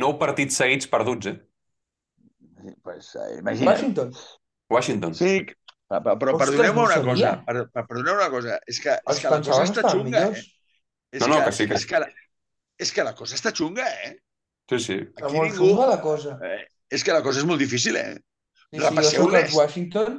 Nou 0.00 0.14
partits 0.20 0.56
seguits 0.62 0.88
perduts, 0.92 1.26
eh? 1.32 1.36
Sí, 2.62 2.72
pues, 2.82 3.10
eh, 3.20 3.38
imagina't. 3.40 3.68
Washington. 3.74 4.12
Washington. 4.72 5.14
Sí, 5.18 5.32
però, 5.90 6.14
però, 6.18 6.36
perdoneu-me 6.40 6.80
no 6.80 6.86
una 6.88 7.02
cosa, 7.10 7.32
per, 7.46 7.56
per, 7.74 7.84
perdoneu 7.90 8.16
una 8.16 8.30
cosa, 8.32 8.56
és 8.66 8.80
que, 8.82 8.96
és 8.96 9.20
que 9.22 9.30
la 9.34 9.42
cosa 9.42 9.60
que 9.60 9.68
està 9.74 9.84
xunga, 9.92 10.22
millors. 10.22 10.38
eh? 10.38 11.18
És 11.18 11.22
No, 11.26 11.28
no, 11.34 11.42
que 11.44 11.52
sí, 11.58 11.66
que- 11.68 11.74
És 11.78 11.84
que, 11.86 12.00
la, 12.02 12.08
és 12.86 12.92
que 12.92 13.04
la 13.04 13.14
cosa 13.18 13.36
està 13.36 13.52
xunga, 13.54 13.84
eh? 14.08 14.16
Sí, 14.70 14.78
sí. 14.82 14.96
Aquí 15.20 15.36
molt 15.36 15.52
ningú- 15.52 15.68
xunga 15.74 15.86
la 15.92 16.00
cosa. 16.00 16.38
eh? 16.42 16.64
És 16.90 17.02
que 17.04 17.12
la 17.14 17.22
cosa 17.22 17.40
és 17.42 17.46
molt 17.48 17.60
difícil, 17.60 17.96
eh? 17.96 18.14
Sí, 18.16 18.78
sí, 18.78 18.78
jo 18.78 18.88
Repasseu 18.88 19.22
soc 19.22 19.28
els 19.32 19.36
l'est. 19.36 19.56
Washington. 19.58 20.16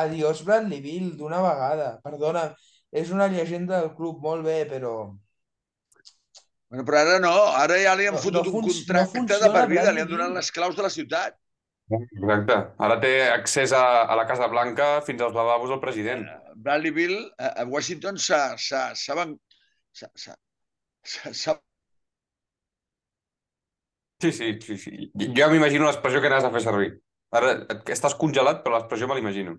Adiós 0.00 0.40
Bradley 0.44 0.80
Bill, 0.80 1.10
d'una 1.18 1.42
vegada. 1.44 1.88
Perdona, 2.04 2.46
és 2.92 3.10
una 3.12 3.26
llegenda 3.28 3.80
del 3.80 3.92
club, 3.96 4.20
molt 4.24 4.44
bé, 4.46 4.62
però... 4.70 4.94
Bueno, 6.72 6.84
però 6.88 7.00
ara 7.02 7.18
no, 7.20 7.32
ara 7.60 7.76
ja 7.82 7.92
li 7.98 8.06
han 8.08 8.14
No- 8.16 8.22
fotut 8.24 8.46
no 8.46 8.52
un 8.52 8.64
func- 8.64 8.88
no 8.88 9.02
contracte 9.12 9.38
de 9.42 9.50
per 9.52 9.66
vida, 9.68 9.90
li 9.92 10.00
han 10.00 10.08
donat 10.08 10.32
les 10.38 10.48
claus 10.56 10.76
de 10.78 10.82
la 10.86 10.90
ciutat. 10.94 11.36
Exacte. 11.92 12.56
Ara 12.86 12.96
té 13.02 13.10
accés 13.28 13.74
a, 13.76 13.82
a 14.08 14.16
la 14.16 14.24
Casa 14.30 14.46
Blanca 14.48 14.86
fins 15.04 15.20
als 15.20 15.34
lavabos 15.36 15.68
del 15.68 15.80
president. 15.82 16.24
Eh, 16.24 16.54
Bradley 16.56 16.94
Bill 16.96 17.18
a, 17.36 17.50
a 17.60 17.66
Washington 17.68 18.16
s'ha 18.16 18.40
s'ha- 18.56 18.94
s'ha 18.96 19.14
van- 19.18 19.36
s'ha- 19.92 20.08
s'ha- 20.16 20.38
s'ha- 21.04 21.34
s'ha 21.42 21.58
Sí, 24.22 24.30
sí, 24.30 24.52
sí, 24.62 24.76
sí. 24.78 25.10
Jo 25.18 25.32
ja 25.34 25.48
m'imagino 25.50 25.88
l'expressió 25.88 26.20
que 26.22 26.28
anaves 26.30 26.46
a 26.46 26.52
fer 26.54 26.62
servir. 26.62 26.90
Ara 27.34 27.54
estàs 27.90 28.14
congelat, 28.20 28.60
però 28.62 28.76
l'expressió 28.76 29.08
me 29.10 29.16
l'imagino. 29.18 29.56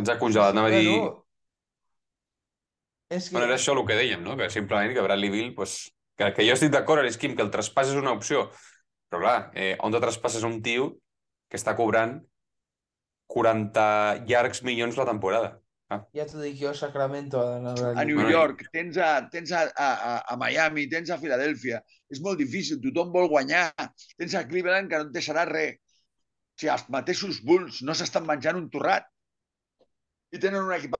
Ens 0.00 0.08
ha 0.08 0.16
congelat, 0.20 0.54
anava 0.54 0.70
a 0.70 0.78
dir... 0.78 0.94
Bueno, 0.96 1.18
és 3.12 3.28
que... 3.28 3.36
Bueno, 3.36 3.50
era 3.50 3.58
això 3.58 3.74
el 3.76 3.82
que 3.88 3.98
dèiem, 3.98 4.22
no? 4.24 4.36
Que 4.40 4.48
simplement 4.54 4.94
que 4.96 5.04
Bradley 5.04 5.32
Bill, 5.34 5.52
pues, 5.54 5.76
que, 6.16 6.32
que 6.32 6.46
jo 6.48 6.56
estic 6.56 6.72
d'acord, 6.72 7.02
Arisquim, 7.02 7.36
que 7.36 7.44
el 7.44 7.52
traspàs 7.52 7.92
és 7.92 8.00
una 8.00 8.14
opció. 8.16 8.46
Però 9.12 9.20
clar, 9.20 9.38
eh, 9.52 9.74
on 9.84 9.92
te 9.92 10.00
traspasses 10.00 10.48
un 10.48 10.62
tio 10.64 10.94
que 11.52 11.60
està 11.60 11.76
cobrant 11.76 12.16
40 13.28 14.24
llargs 14.28 14.64
milions 14.64 14.96
la 14.96 15.08
temporada? 15.08 15.58
Ja 16.16 16.24
t'ho 16.28 16.40
dic 16.42 16.56
jo, 16.60 16.70
a 16.70 16.76
Sacramento 16.78 17.40
ha 17.40 17.46
d'anar 17.54 17.72
Bradley 17.78 18.02
a 18.02 18.04
New 18.08 18.30
York, 18.30 18.64
tens 18.74 18.98
a, 19.00 19.10
tens 19.32 19.52
a, 19.52 19.62
a, 19.72 19.88
a- 20.12 20.22
a 20.34 20.36
Miami, 20.40 20.86
tens 20.92 21.10
a 21.10 21.18
Filadèlfia. 21.22 21.80
És 22.12 22.20
molt 22.24 22.38
difícil, 22.42 22.80
tothom 22.84 23.12
vol 23.14 23.28
guanyar. 23.32 23.68
Tens 24.20 24.34
a 24.38 24.44
Cleveland 24.48 24.90
que 24.90 25.00
no 25.00 25.08
et 25.08 25.14
deixarà 25.16 25.46
res. 25.48 25.78
O 26.52 26.60
sigui, 26.62 26.72
els 26.74 26.84
mateixos 26.92 27.40
Bulls 27.48 27.80
no 27.88 27.96
s'estan 27.96 28.26
menjant 28.28 28.58
un 28.60 28.68
torrat. 28.72 29.08
I 30.32 30.40
tenen 30.40 30.62
un 30.64 30.74
equip... 30.76 30.96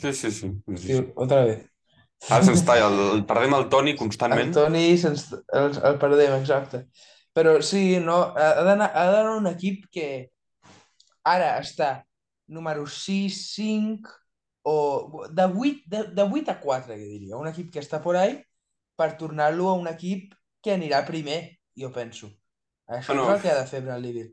Sí, 0.00 0.12
sí, 0.12 0.30
sí. 0.30 0.48
sí, 0.66 0.76
Sí, 0.76 0.94
sí. 0.96 1.12
otra 1.14 1.44
vez. 1.44 1.60
Ara 2.32 2.44
se'ns 2.46 2.62
talla, 2.64 2.86
el, 2.88 3.00
el, 3.18 3.22
perdem 3.28 3.52
el 3.58 3.66
Toni 3.72 3.92
constantment. 3.98 4.48
El 4.48 4.56
Toni 4.56 4.84
se'ns, 5.00 5.26
el, 5.60 5.76
el 5.90 5.98
perdem, 6.00 6.38
exacte. 6.40 6.86
Però 7.36 7.58
sí, 7.66 7.98
no, 8.00 8.16
ha 8.38 8.64
d'anar 8.64 9.34
un 9.36 9.48
equip 9.50 9.84
que 9.92 10.08
ara 11.34 11.50
està 11.60 11.90
número 12.46 12.86
6, 12.86 13.54
5 13.54 14.10
o 14.64 15.26
de 15.30 15.44
8, 15.44 15.82
de, 15.86 16.02
de 16.16 16.22
8 16.22 16.50
a 16.50 16.60
4, 16.60 16.94
que 16.94 17.00
diria. 17.00 17.36
Un 17.36 17.48
equip 17.48 17.72
que 17.72 17.82
està 17.82 18.00
por 18.02 18.16
ahí 18.16 18.38
per 18.96 19.16
tornar-lo 19.20 19.68
a 19.68 19.74
un 19.74 19.88
equip 19.90 20.32
que 20.62 20.72
anirà 20.74 21.04
primer, 21.04 21.58
jo 21.76 21.90
penso. 21.92 22.30
Això 22.86 23.12
Bueno. 23.14 23.28
és 23.28 23.36
el 23.36 23.42
que 23.42 23.50
ha 23.50 23.60
de 23.60 23.66
fer 23.68 23.82
Bradley. 23.82 24.24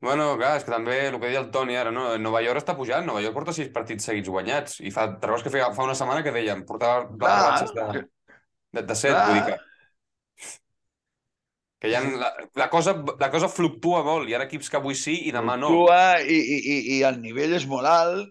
Bueno, 0.00 0.36
clar, 0.38 0.54
és 0.56 0.64
que 0.64 0.72
també 0.72 0.94
el 1.08 1.18
que 1.20 1.26
deia 1.28 1.40
el 1.42 1.50
Toni 1.52 1.76
ara, 1.76 1.90
no? 1.92 2.06
Nova 2.18 2.40
York 2.40 2.62
està 2.62 2.74
pujant, 2.76 3.04
Nova 3.04 3.20
York 3.20 3.34
porta 3.36 3.52
sis 3.52 3.68
partits 3.74 4.06
seguits 4.08 4.30
guanyats 4.32 4.78
i 4.80 4.90
fa, 4.94 5.10
que 5.20 5.52
feia, 5.52 5.72
fa 5.76 5.84
una 5.84 5.96
setmana 5.98 6.22
que 6.24 6.32
dèiem, 6.32 6.62
portava 6.64 7.04
Clar. 7.18 7.34
ratxes 7.50 7.74
de, 7.76 8.04
de, 8.72 8.82
de 8.82 8.96
set, 8.96 9.12
Clar. 9.12 9.26
vull 9.28 9.36
dir 9.36 9.44
que, 9.50 9.58
que 11.80 11.90
ha, 11.96 12.00
la, 12.04 12.28
la, 12.60 12.68
cosa, 12.72 12.92
la 13.20 13.30
cosa 13.32 13.48
fluctua 13.48 14.02
molt, 14.04 14.28
hi 14.28 14.34
ha 14.36 14.42
equips 14.44 14.68
que 14.70 14.76
avui 14.80 14.94
sí 14.98 15.14
i 15.28 15.32
demà 15.32 15.56
no. 15.56 15.70
Fluctua 15.72 16.20
i, 16.20 16.36
i, 16.36 16.58
i, 16.60 16.76
i 16.96 17.00
el 17.08 17.20
nivell 17.22 17.54
és 17.56 17.64
molt 17.70 17.88
alt. 17.88 18.28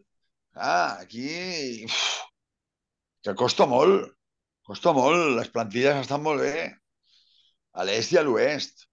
Ah, 0.55 0.99
aquí... 1.01 1.85
uf, 1.87 1.97
Que 3.25 3.33
costa 3.35 3.65
molt. 3.67 4.11
Costa 4.69 4.93
molt. 4.95 5.33
Les 5.39 5.49
plantilles 5.51 5.97
estan 6.05 6.21
molt 6.23 6.45
bé. 6.45 6.69
A 7.73 7.83
l'est 7.87 8.13
i 8.13 8.19
a 8.19 8.23
l'oest. 8.25 8.85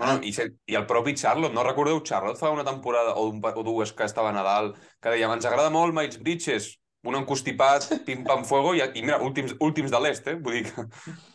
Bueno, 0.00 0.20
i, 0.24 0.32
se- 0.32 0.48
I 0.70 0.76
el 0.78 0.86
propi 0.88 1.12
Charlotte, 1.18 1.52
no 1.54 1.64
recordeu 1.66 1.98
Charlotte 2.06 2.38
fa 2.40 2.50
una 2.54 2.64
temporada 2.64 3.12
o, 3.18 3.26
un, 3.28 3.40
o 3.42 3.62
dues 3.66 3.92
que 3.92 4.06
estava 4.06 4.30
a 4.30 4.32
Nadal, 4.36 4.72
que 5.02 5.12
dèiem, 5.12 5.32
ens 5.34 5.44
agrada 5.48 5.72
molt 5.74 5.92
Miles 5.96 6.16
Bridges, 6.22 6.68
un 7.04 7.16
encostipat, 7.18 7.88
pim-pam 8.06 8.44
fuego, 8.48 8.72
i, 8.78 8.80
i 8.86 9.02
mira, 9.02 9.18
últims, 9.26 9.56
últims 9.60 9.90
de 9.92 10.00
l'est, 10.04 10.28
eh? 10.30 10.36
Vull 10.40 10.60
dir 10.60 10.64
que, 10.70 10.86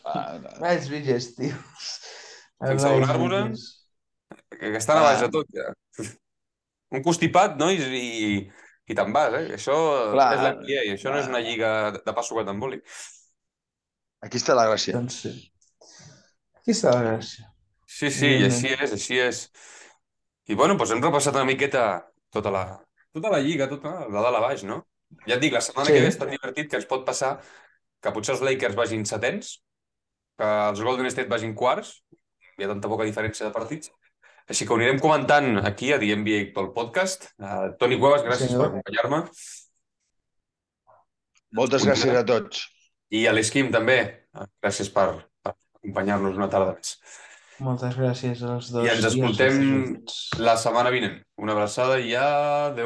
Ah, 0.08 0.38
Miles 0.62 0.88
Bridges, 0.92 1.30
tio. 1.38 1.54
Sense 2.60 2.88
Miles 2.88 3.00
donar-vos-en. 3.08 3.50
Bridges. 3.50 3.64
que 4.58 4.76
estan 4.76 4.96
a 4.98 5.00
Ah. 5.00 5.04
baix 5.10 5.20
de 5.20 5.28
tot, 5.30 5.46
ja. 5.52 5.66
Un 6.96 7.02
constipat, 7.02 7.56
no? 7.58 7.68
I, 7.70 7.76
i, 7.82 8.50
i 8.86 8.94
te'n 8.94 9.12
vas, 9.12 9.34
eh? 9.34 9.44
Això 9.58 9.74
Clar. 10.14 10.28
és 10.36 10.40
l'NBA, 10.44 10.80
això 10.94 11.10
no 11.12 11.18
és 11.20 11.26
una 11.28 11.40
Clar. 11.40 11.44
lliga 11.50 11.70
de, 11.92 12.00
de 12.06 12.14
passo 12.16 12.36
que 12.38 12.44
t'emboli. 12.46 12.80
Aquí 14.24 14.38
està 14.40 14.54
la 14.56 14.66
gràcia. 14.70 14.94
Doncs 14.96 15.18
sí. 15.26 15.32
Aquí 16.56 16.72
està 16.72 16.94
la 16.94 17.02
gràcia. 17.04 17.50
Sí, 17.86 18.10
sí, 18.10 18.26
i 18.40 18.44
així 18.48 18.72
és, 18.74 18.92
així 18.96 19.18
és. 19.22 19.42
I 20.50 20.54
bueno, 20.58 20.74
doncs 20.78 20.92
hem 20.94 21.02
repassat 21.02 21.34
una 21.38 21.44
miqueta 21.48 21.84
tota 22.32 22.50
la, 22.54 22.64
tota 23.14 23.30
la 23.34 23.38
lliga, 23.42 23.68
tota 23.70 23.92
de 24.06 24.14
dalt 24.14 24.38
a 24.38 24.42
baix, 24.42 24.64
no? 24.66 24.80
Ja 25.26 25.36
et 25.36 25.42
dic, 25.42 25.52
la 25.54 25.60
setmana 25.62 25.86
Sí. 25.90 25.94
que 25.94 26.00
ve 26.02 26.08
és 26.10 26.18
tan 26.18 26.30
divertit 26.32 26.70
que 26.70 26.76
ens 26.80 26.86
pot 26.90 27.04
passar 27.06 27.36
que 28.02 28.12
potser 28.14 28.34
els 28.34 28.42
Lakers 28.46 28.74
vagin 28.78 29.04
setens, 29.06 29.56
que 30.38 30.48
els 30.70 30.80
Golden 30.82 31.06
State 31.10 31.28
vagin 31.30 31.54
quarts, 31.54 32.00
hi 32.56 32.64
ha 32.64 32.72
tanta 32.72 32.88
poca 32.88 33.06
diferència 33.08 33.46
de 33.46 33.52
partits. 33.54 33.92
Així 34.46 34.66
que 34.66 34.72
ho 34.72 34.78
anirem 34.78 35.00
comentant 35.02 35.60
aquí 35.66 35.90
a 35.92 35.98
The 36.02 36.14
NBA 36.20 36.40
pel 36.54 36.70
podcast. 36.74 37.28
Uh, 37.36 37.72
Toni 37.80 37.98
Cuevas, 37.98 38.22
gràcies 38.26 38.52
senyor. 38.52 38.62
per 38.62 38.68
acompanyar-me. 38.70 39.20
Moltes 41.58 41.86
gràcies 41.88 42.14
a 42.14 42.24
tots. 42.26 42.66
I 43.10 43.26
a 43.26 43.34
l'Esquim 43.34 43.72
també. 43.74 43.98
Uh, 44.36 44.46
gràcies 44.62 44.92
per, 44.94 45.08
per 45.42 45.56
acompanyar-nos 45.80 46.38
una 46.38 46.48
tarda 46.52 46.76
més. 46.78 46.94
Moltes 47.58 47.96
gràcies 47.96 48.42
als 48.44 48.70
dos. 48.70 48.84
I 48.86 48.92
ens 48.92 49.06
escoltem 49.08 49.60
la 50.44 50.56
setmana 50.60 50.92
vinent. 50.94 51.18
Una 51.42 51.56
abraçada 51.56 51.98
i 51.98 52.14
adeu. 52.20 52.84